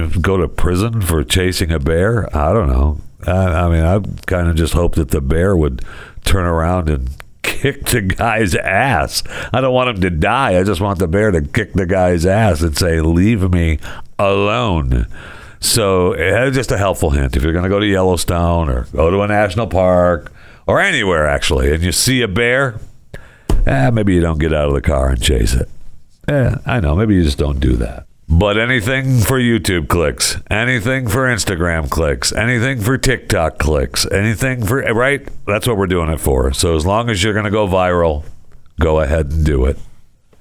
know, 0.00 0.08
go 0.20 0.36
to 0.36 0.48
prison 0.48 1.00
for 1.00 1.24
chasing 1.24 1.70
a 1.70 1.78
bear. 1.78 2.34
I 2.36 2.52
don't 2.52 2.68
know. 2.68 2.98
I, 3.26 3.32
I 3.32 3.68
mean, 3.68 3.84
I 3.84 4.00
kind 4.26 4.48
of 4.48 4.56
just 4.56 4.74
hope 4.74 4.96
that 4.96 5.10
the 5.10 5.20
bear 5.20 5.56
would 5.56 5.82
turn 6.24 6.44
around 6.44 6.88
and 6.88 7.10
kick 7.44 7.86
the 7.86 8.00
guy's 8.00 8.54
ass. 8.56 9.22
I 9.52 9.60
don't 9.60 9.72
want 9.72 9.90
him 9.90 10.00
to 10.00 10.10
die. 10.10 10.58
I 10.58 10.64
just 10.64 10.80
want 10.80 10.98
the 10.98 11.06
bear 11.06 11.30
to 11.30 11.42
kick 11.42 11.74
the 11.74 11.86
guy's 11.86 12.26
ass 12.26 12.62
and 12.62 12.76
say, 12.76 13.00
"Leave 13.00 13.52
me 13.52 13.78
alone." 14.18 15.06
So, 15.60 16.14
uh, 16.14 16.50
just 16.50 16.72
a 16.72 16.76
helpful 16.76 17.10
hint. 17.10 17.36
If 17.36 17.42
you're 17.42 17.52
going 17.52 17.62
to 17.62 17.70
go 17.70 17.78
to 17.80 17.86
Yellowstone 17.86 18.68
or 18.68 18.86
go 18.92 19.10
to 19.10 19.22
a 19.22 19.28
national 19.28 19.66
park 19.66 20.32
or 20.66 20.80
anywhere 20.80 21.26
actually, 21.26 21.72
and 21.72 21.82
you 21.82 21.92
see 21.92 22.20
a 22.22 22.28
bear, 22.28 22.80
eh, 23.66 23.90
maybe 23.90 24.14
you 24.14 24.20
don't 24.20 24.38
get 24.38 24.52
out 24.52 24.68
of 24.68 24.74
the 24.74 24.82
car 24.82 25.10
and 25.10 25.22
chase 25.22 25.54
it. 25.54 25.68
Yeah, 26.28 26.58
I 26.66 26.80
know. 26.80 26.96
Maybe 26.96 27.14
you 27.14 27.22
just 27.22 27.38
don't 27.38 27.60
do 27.60 27.76
that. 27.76 28.06
But 28.28 28.58
anything 28.58 29.20
for 29.20 29.38
YouTube 29.38 29.88
clicks, 29.88 30.40
anything 30.50 31.08
for 31.08 31.26
Instagram 31.26 31.90
clicks, 31.90 32.32
anything 32.32 32.80
for 32.80 32.96
TikTok 32.96 33.58
clicks, 33.58 34.10
anything 34.10 34.64
for, 34.64 34.80
right? 34.94 35.28
That's 35.46 35.66
what 35.66 35.76
we're 35.76 35.86
doing 35.86 36.08
it 36.08 36.20
for. 36.20 36.52
So 36.54 36.74
as 36.74 36.86
long 36.86 37.10
as 37.10 37.22
you're 37.22 37.34
going 37.34 37.44
to 37.44 37.50
go 37.50 37.68
viral, 37.68 38.24
go 38.80 39.00
ahead 39.00 39.30
and 39.30 39.44
do 39.44 39.66
it. 39.66 39.78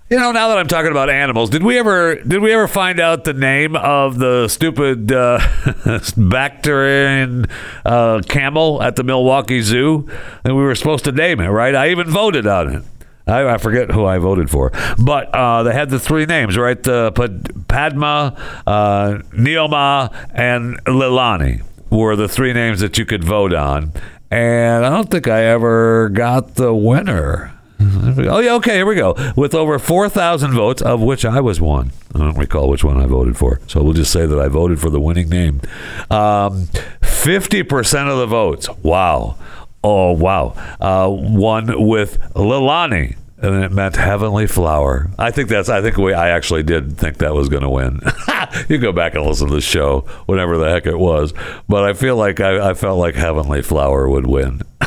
You 0.10 0.20
know, 0.20 0.32
now 0.32 0.50
that 0.50 0.60
I'm 0.60 0.68
talking 0.68 0.92
about 0.92 1.10
animals, 1.10 1.50
did 1.50 1.64
we 1.64 1.80
ever 1.80 2.16
did 2.16 2.40
we 2.40 2.54
ever 2.54 2.68
find 2.68 3.00
out 3.00 3.24
the 3.24 3.34
name 3.34 3.76
of 3.76 4.20
the 4.20 4.48
stupid 4.48 5.12
uh, 5.12 5.40
Bactrian 6.18 7.48
uh, 7.84 8.22
camel 8.28 8.84
at 8.84 8.96
the 8.96 9.04
Milwaukee 9.04 9.62
Zoo? 9.62 10.08
And 10.44 10.56
we 10.56 10.62
were 10.62 10.76
supposed 10.76 11.06
to 11.06 11.12
name 11.12 11.40
it, 11.40 11.48
right? 11.48 11.74
I 11.74 11.90
even 11.90 12.10
voted 12.12 12.46
on 12.46 12.76
it. 12.76 12.84
I, 13.26 13.54
I 13.54 13.58
forget 13.58 13.92
who 13.92 14.06
I 14.06 14.18
voted 14.18 14.50
for, 14.50 14.72
but 14.98 15.34
uh, 15.34 15.64
they 15.64 15.74
had 15.74 15.90
the 15.90 16.00
three 16.00 16.26
names, 16.26 16.58
right? 16.58 16.86
Uh, 16.88 17.12
Padma, 17.12 18.36
uh, 18.68 19.20
Neoma, 19.32 20.14
and 20.34 20.84
Leilani 20.86 21.64
were 21.90 22.16
the 22.16 22.28
three 22.28 22.54
names 22.54 22.82
that 22.82 22.98
you 22.98 23.06
could 23.06 23.24
vote 23.24 23.54
on. 23.54 23.92
And 24.30 24.84
I 24.86 24.90
don't 24.90 25.10
think 25.12 25.28
I 25.28 25.46
ever 25.46 26.10
got 26.10 26.56
the 26.56 26.74
winner. 26.74 27.52
Oh 27.80 28.40
yeah, 28.40 28.54
okay. 28.56 28.76
Here 28.76 28.86
we 28.86 28.96
go. 28.96 29.14
With 29.36 29.54
over 29.54 29.78
four 29.78 30.08
thousand 30.08 30.54
votes, 30.54 30.82
of 30.82 31.02
which 31.02 31.26
I 31.26 31.42
was 31.42 31.60
one. 31.60 31.92
I 32.16 32.20
don't 32.20 32.38
recall 32.38 32.70
which 32.70 32.84
one 32.84 33.00
I 33.00 33.06
voted 33.06 33.38
for, 33.38 33.60
so 33.68 33.84
we'll 33.84 33.94
just 33.94 34.12
say 34.12 34.26
that 34.26 34.40
I 34.40 34.48
voted 34.48 34.80
for 34.80 34.90
the 34.90 35.02
winning 35.02 35.30
name. 35.30 35.62
Um, 36.10 36.68
fifty 37.02 37.62
percent 37.62 38.08
of 38.10 38.18
the 38.20 38.26
votes. 38.26 38.70
Wow. 38.84 39.36
Oh 39.84 40.12
wow. 40.14 40.54
Uh, 40.80 41.10
one 41.10 41.86
with 41.88 42.20
Leilani. 42.34 43.18
And 43.38 43.62
it 43.62 43.74
meant 43.74 43.98
heavenly 43.98 44.48
flower. 44.48 45.10
I 45.20 45.30
think 45.32 45.50
that's. 45.50 45.68
I 45.68 45.82
think 45.82 45.98
we. 45.98 46.14
I 46.14 46.30
actually 46.30 46.64
did 46.64 46.98
think 46.98 47.18
that 47.18 47.34
was 47.34 47.50
going 47.50 47.64
to 47.64 47.70
win. 47.70 48.00
you 48.70 48.78
go 48.78 48.94
back 48.94 49.16
and 49.16 49.26
listen 49.26 49.50
to 49.50 49.54
the 49.54 49.60
show, 49.60 50.02
whatever 50.28 50.58
the 50.58 50.70
heck 50.70 50.86
it 50.86 50.98
was. 50.98 51.34
But 51.68 51.84
I 51.84 51.92
feel 51.92 52.16
like 52.16 52.40
I, 52.40 52.70
I 52.70 52.74
felt 52.74 53.00
like 53.00 53.16
heavenly 53.16 53.62
flower 53.62 54.08
would 54.08 54.28
win. 54.28 54.62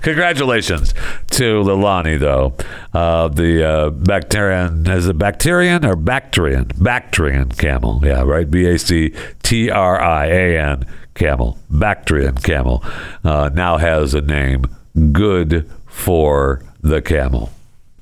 Congratulations 0.00 0.94
to 1.32 1.62
Leilani, 1.62 2.18
though. 2.18 2.54
Uh, 2.94 3.28
the 3.28 3.68
uh, 3.68 3.90
Bactrian, 3.90 4.86
is 4.88 5.08
it 5.08 5.18
Bacterian 5.18 5.84
or 5.84 5.96
Bactrian? 5.96 6.70
Bactrian 6.78 7.50
camel. 7.50 8.00
Yeah, 8.02 8.22
right. 8.22 8.50
B 8.50 8.64
A 8.66 8.78
C 8.78 9.12
T 9.42 9.68
R 9.68 10.00
I 10.00 10.26
A 10.26 10.58
N 10.58 10.86
camel. 11.14 11.58
Bactrian 11.70 12.36
camel 12.36 12.84
uh, 13.24 13.50
now 13.52 13.78
has 13.78 14.14
a 14.14 14.20
name 14.20 14.64
good 15.12 15.70
for 15.86 16.62
the 16.80 17.02
camel. 17.02 17.52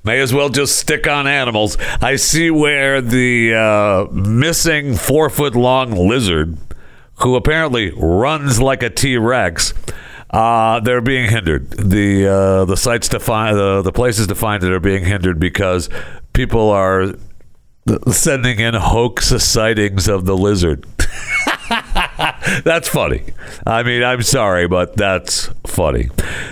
May 0.02 0.20
as 0.20 0.32
well 0.32 0.48
just 0.48 0.76
stick 0.76 1.06
on 1.06 1.26
animals. 1.26 1.76
I 2.00 2.16
see 2.16 2.50
where 2.50 3.02
the 3.02 3.54
uh, 3.54 4.12
missing 4.12 4.94
four 4.94 5.28
foot 5.28 5.54
long 5.54 5.92
lizard, 5.92 6.56
who 7.16 7.36
apparently 7.36 7.92
runs 7.94 8.62
like 8.62 8.82
a 8.82 8.88
T 8.88 9.18
Rex, 9.18 9.74
uh, 10.30 10.80
they're 10.80 11.02
being 11.02 11.28
hindered. 11.28 11.70
The 11.70 12.26
uh, 12.26 12.64
the 12.64 12.76
sites 12.76 13.08
to 13.08 13.20
find 13.20 13.58
the 13.58 13.82
the 13.82 13.92
places 13.92 14.28
to 14.28 14.34
find 14.34 14.64
it 14.64 14.72
are 14.72 14.80
being 14.80 15.04
hindered 15.04 15.38
because 15.38 15.90
people 16.32 16.70
are 16.70 17.14
sending 18.10 18.60
in 18.60 18.74
hoax 18.74 19.26
sightings 19.42 20.08
of 20.08 20.24
the 20.24 20.36
lizard. 20.36 20.86
that's 22.64 22.88
funny. 22.88 23.22
I 23.66 23.82
mean, 23.82 24.02
I'm 24.02 24.22
sorry, 24.22 24.66
but 24.66 24.96
that's 24.96 25.50
funny. 25.66 26.08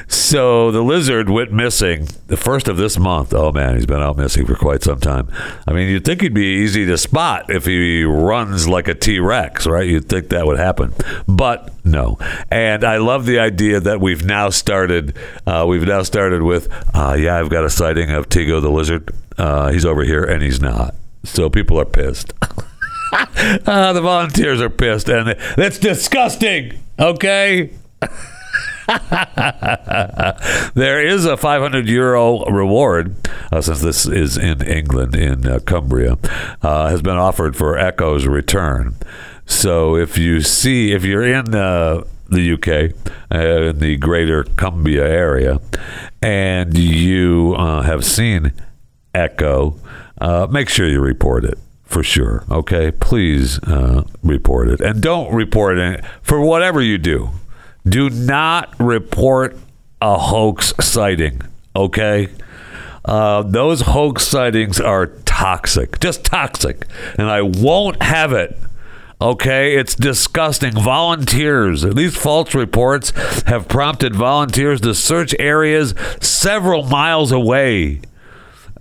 So 0.07 0.71
the 0.71 0.83
lizard 0.83 1.29
went 1.31 1.53
missing 1.53 2.09
the 2.27 2.37
first 2.37 2.69
of 2.69 2.77
this 2.77 2.99
month. 2.99 3.33
Oh 3.35 3.53
man, 3.53 3.75
he's 3.75 3.87
been 3.87 4.01
out 4.01 4.17
missing 4.17 4.47
for 4.47 4.55
quite 4.55 4.83
some 4.83 5.01
time. 5.01 5.29
I 5.67 5.73
mean, 5.73 5.89
you'd 5.89 6.05
think 6.05 6.21
he'd 6.21 6.35
be 6.35 6.63
easy 6.63 6.87
to 6.87 6.99
spot 6.99 7.51
if 7.51 7.65
he 7.65 8.05
runs 8.05 8.69
like 8.69 8.89
a 8.89 8.95
T 8.95 9.19
Rex, 9.19 9.67
right? 9.67 9.89
You'd 9.89 10.09
think 10.09 10.29
that 10.29 10.47
would 10.47 10.59
happen, 10.59 10.95
but 11.27 11.73
no. 11.85 12.19
And 12.51 12.85
I 12.85 12.99
love 12.99 13.27
the 13.27 13.39
idea 13.39 13.81
that 13.81 14.01
we've 14.01 14.25
now 14.25 14.51
started. 14.51 15.17
Uh, 15.47 15.65
we've 15.69 15.87
now 15.87 16.03
started 16.03 16.43
with, 16.43 16.69
uh, 16.95 17.17
yeah, 17.19 17.39
I've 17.39 17.51
got 17.51 17.65
a 17.65 17.71
sighting 17.71 18.11
of 18.11 18.29
Tegu 18.29 18.61
the 18.61 18.71
lizard. 18.71 19.15
Uh, 19.37 19.71
he's 19.71 19.85
over 19.85 20.05
here, 20.05 20.25
and 20.25 20.43
he's 20.43 20.61
not. 20.61 20.95
So 21.25 21.49
people 21.51 21.81
are 21.81 21.85
pissed. 21.85 22.33
uh, 23.13 23.93
the 23.93 24.01
volunteers 24.01 24.61
are 24.61 24.71
pissed, 24.71 25.09
and 25.09 25.37
that's 25.57 25.79
disgusting. 25.79 26.79
Okay. 26.99 27.71
there 30.75 31.07
is 31.07 31.25
a 31.27 31.37
500 31.37 31.89
euro 31.89 32.45
reward, 32.47 33.17
uh, 33.53 33.61
since 33.61 33.83
this 33.83 34.07
is 34.07 34.37
in 34.39 34.63
England, 34.63 35.15
in 35.15 35.47
uh, 35.47 35.59
Cumbria, 35.61 36.17
uh, 36.63 36.89
has 36.89 37.03
been 37.03 37.17
offered 37.17 37.57
for 37.57 37.77
Echo's 37.77 38.27
return. 38.27 38.97
So 39.45 39.97
if 39.97 40.17
you 40.17 40.41
see, 40.41 40.93
if 40.93 41.05
you're 41.05 41.27
in 41.27 41.55
uh, 41.55 42.05
the 42.29 42.53
UK, 42.53 42.95
uh, 43.35 43.69
in 43.71 43.79
the 43.79 43.97
greater 43.97 44.45
Cumbria 44.45 45.07
area, 45.07 45.61
and 46.23 46.77
you 46.77 47.55
uh, 47.57 47.83
have 47.83 48.05
seen 48.05 48.53
Echo, 49.15 49.77
make 50.51 50.69
sure 50.69 50.89
you 50.89 51.01
report 51.01 51.45
it 51.45 51.59
for 51.89 52.03
sure. 52.05 52.45
Okay, 52.51 52.93
please 52.93 53.59
uh, 53.61 54.05
report 54.23 54.69
it, 54.69 54.81
and 54.81 55.01
don't 55.01 55.35
report 55.35 55.79
it 55.79 56.05
for 56.23 56.41
whatever 56.41 56.81
you 56.81 56.99
do. 56.99 57.31
Do 57.85 58.11
not 58.11 58.75
report 58.79 59.57
a 60.01 60.19
hoax 60.19 60.75
sighting. 60.81 61.41
Okay, 61.75 62.29
uh, 63.07 63.43
those 63.43 63.81
hoax 63.81 64.27
sightings 64.27 64.79
are 64.81 65.07
toxic, 65.25 65.99
just 65.99 66.25
toxic, 66.25 66.87
and 67.19 67.29
I 67.29 67.41
won't 67.41 68.03
have 68.03 68.33
it. 68.33 68.57
Okay, 69.21 69.77
it's 69.77 69.97
disgusting. 69.97 70.75
Volunteers, 70.75 71.83
these 71.83 72.17
false 72.17 72.55
reports 72.55 73.11
have 73.47 73.67
prompted 73.67 74.15
volunteers 74.15 74.81
to 74.83 74.95
search 74.95 75.35
areas 75.39 75.95
several 76.21 76.85
miles 76.85 77.33
away 77.33 78.03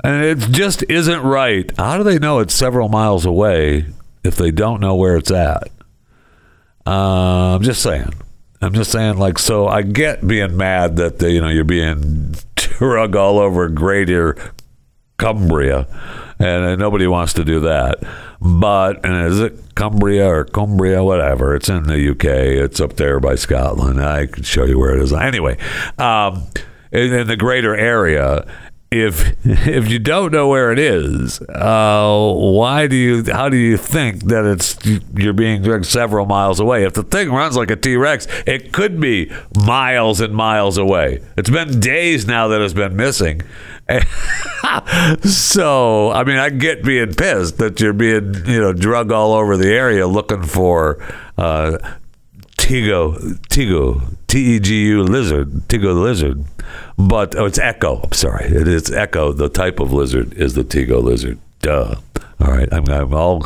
and 0.04 0.24
it 0.24 0.40
just 0.52 0.84
isn't 0.90 1.22
right. 1.22 1.72
How 1.78 1.98
do 1.98 2.04
they 2.04 2.20
know 2.20 2.40
it's 2.40 2.54
several 2.54 2.90
miles 2.90 3.26
away 3.26 3.86
if 4.24 4.36
they 4.36 4.52
don't 4.52 4.82
know 4.82 4.96
where 4.96 5.18
it's 5.18 5.32
at? 5.32 5.70
Uh, 6.86 7.56
I'm 7.56 7.64
just 7.64 7.82
saying. 7.82 8.14
I'm 8.62 8.74
just 8.74 8.92
saying, 8.92 9.18
like, 9.18 9.38
so 9.38 9.68
I 9.68 9.84
get 9.84 10.26
being 10.26 10.58
mad 10.58 10.96
that 10.98 11.20
the, 11.20 11.32
you 11.32 11.42
know 11.42 11.50
you're 11.50 11.64
being 11.64 12.36
drug 12.56 13.16
all 13.16 13.40
over 13.40 13.70
Greater 13.70 14.36
Cumbria, 15.18 15.88
and 16.40 16.80
nobody 16.80 17.08
wants 17.08 17.34
to 17.34 17.44
do 17.44 17.60
that. 17.62 18.00
But 18.40 19.06
and 19.06 19.28
is 19.28 19.40
it 19.40 19.76
Cumbria 19.76 20.28
or 20.28 20.46
Cumbria, 20.46 21.04
whatever? 21.04 21.56
It's 21.56 21.70
in 21.70 21.84
the 21.84 22.12
UK. 22.12 22.26
It's 22.26 22.80
up 22.80 22.94
there 22.94 23.20
by 23.20 23.36
Scotland. 23.36 24.02
I 24.02 24.28
can 24.28 24.44
show 24.44 24.66
you 24.66 24.80
where 24.80 24.96
it 24.96 25.02
is. 25.02 25.14
Anyway, 25.14 25.58
um, 25.98 26.48
in, 26.92 27.14
in 27.14 27.28
the 27.28 27.38
greater 27.38 27.76
area, 27.76 28.46
if 28.92 29.36
if 29.46 29.90
you 29.90 30.00
don't 30.00 30.32
know 30.32 30.48
where 30.48 30.72
it 30.72 30.80
is, 30.80 31.42
uh, 31.42 32.34
why 32.34 32.88
do 32.88 32.96
you? 32.96 33.24
How 33.32 33.50
do 33.50 33.58
you 33.58 33.78
think 33.78 34.26
that 34.26 34.46
it's 34.46 34.78
you're 35.14 35.34
being 35.34 35.62
dragged 35.62 35.86
several 35.86 36.26
miles 36.26 36.60
away? 36.60 36.86
If 36.86 36.94
the 36.94 37.04
thing 37.04 37.32
runs 37.32 37.58
like 37.58 37.72
a 37.72 37.76
T 37.76 37.96
Rex, 37.96 38.28
it 38.46 38.72
could 38.72 39.00
be 39.00 39.32
miles 39.66 40.22
and 40.22 40.34
miles 40.34 40.78
away. 40.78 41.22
It's 41.38 41.50
been 41.50 41.80
days 41.80 42.28
now 42.28 42.48
that 42.50 42.62
it's 42.62 42.74
been 42.74 42.96
missing. 42.96 43.42
so 45.24 46.12
I 46.12 46.24
mean, 46.24 46.38
I 46.38 46.50
get 46.50 46.84
being 46.84 47.14
pissed 47.14 47.58
that 47.58 47.80
you're 47.80 47.94
being 47.94 48.34
you 48.46 48.62
know 48.62 48.74
drug 48.74 49.12
all 49.12 49.34
over 49.34 49.58
the 49.58 49.70
area 49.74 50.08
looking 50.08 50.44
for. 50.44 51.04
Uh, 51.38 51.78
Tegu, 52.58 53.38
Tegu, 53.48 54.17
T 54.28 54.56
E 54.56 54.60
G 54.60 54.86
U 54.88 55.04
lizard, 55.04 55.50
Tegu 55.70 55.84
the 55.84 55.94
lizard. 55.94 56.44
But 56.98 57.36
oh, 57.36 57.46
it's 57.46 57.58
Echo. 57.60 58.02
I'm 58.04 58.12
sorry, 58.12 58.46
it 58.46 58.68
is 58.68 58.92
Echo. 58.92 59.32
The 59.32 59.50
type 59.50 59.80
of 59.80 59.94
lizard 59.94 60.34
is 60.34 60.54
the 60.54 60.64
Tegu 60.64 61.02
lizard. 61.02 61.40
Duh. 61.62 61.96
All 62.40 62.52
right, 62.52 62.68
I'm, 62.72 62.88
I'm 62.90 63.14
all 63.14 63.46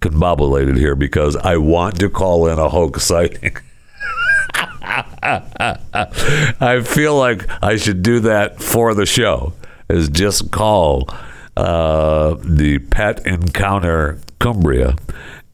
combobulated 0.00 0.76
here 0.76 0.94
because 0.96 1.36
I 1.36 1.56
want 1.58 2.00
to 2.00 2.08
call 2.10 2.48
in 2.48 2.58
a 2.58 2.68
hoax 2.68 3.04
sighting. 3.04 3.56
I 5.22 6.82
feel 6.84 7.16
like 7.16 7.46
I 7.62 7.76
should 7.76 8.02
do 8.02 8.20
that 8.20 8.60
for 8.60 8.94
the 8.94 9.06
show. 9.06 9.52
Is 9.88 10.08
just 10.08 10.50
call 10.50 11.08
uh, 11.56 12.36
the 12.42 12.78
Pet 12.78 13.26
Encounter 13.26 14.18
Cumbria 14.40 14.96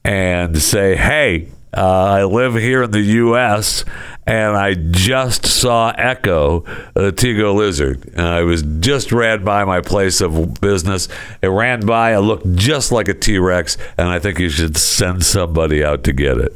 and 0.05 0.61
say, 0.63 0.97
"Hey, 0.97 1.49
Uh, 1.77 2.05
I 2.21 2.25
live 2.25 2.55
here 2.55 2.85
in 2.85 2.93
the 2.93 3.01
U.S. 3.03 3.85
and 4.29 4.55
I 4.55 4.75
just 4.75 5.47
saw 5.47 5.91
Echo, 5.97 6.61
the 6.93 7.13
Tegu 7.13 7.55
lizard. 7.55 8.13
Uh, 8.17 8.41
it 8.43 8.45
was 8.45 8.63
just 8.81 9.11
ran 9.11 9.43
by 9.43 9.65
my 9.65 9.81
place 9.81 10.21
of 10.21 10.61
business. 10.61 11.09
It 11.41 11.49
ran 11.49 11.87
by. 11.87 12.15
It 12.15 12.21
looked 12.21 12.55
just 12.55 12.93
like 12.93 13.09
a 13.09 13.15
T 13.15 13.39
Rex, 13.39 13.79
and 13.97 14.09
I 14.09 14.19
think 14.19 14.39
you 14.39 14.51
should 14.51 14.77
send 14.77 15.25
somebody 15.25 15.83
out 15.83 16.05
to 16.05 16.13
get 16.13 16.37
it. 16.37 16.55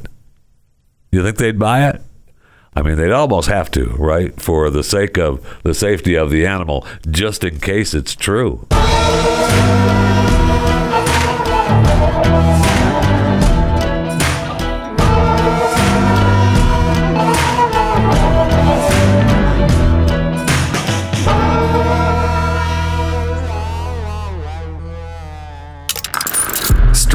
You 1.11 1.23
think 1.23 1.37
they'd 1.37 1.57
buy 1.57 1.89
it? 1.89 2.01
I 2.75 2.83
mean, 2.83 2.97
they'd 2.97 3.11
almost 3.11 3.49
have 3.49 3.71
to, 3.71 3.85
right? 3.97 4.39
For 4.39 4.69
the 4.69 4.83
sake 4.83 5.17
of 5.17 5.43
the 5.63 5.73
safety 5.73 6.13
of 6.13 6.29
the 6.29 6.45
animal, 6.45 6.85
just 7.09 7.43
in 7.43 7.59
case 7.59 7.95
it's 7.95 8.15
true. 8.15 8.67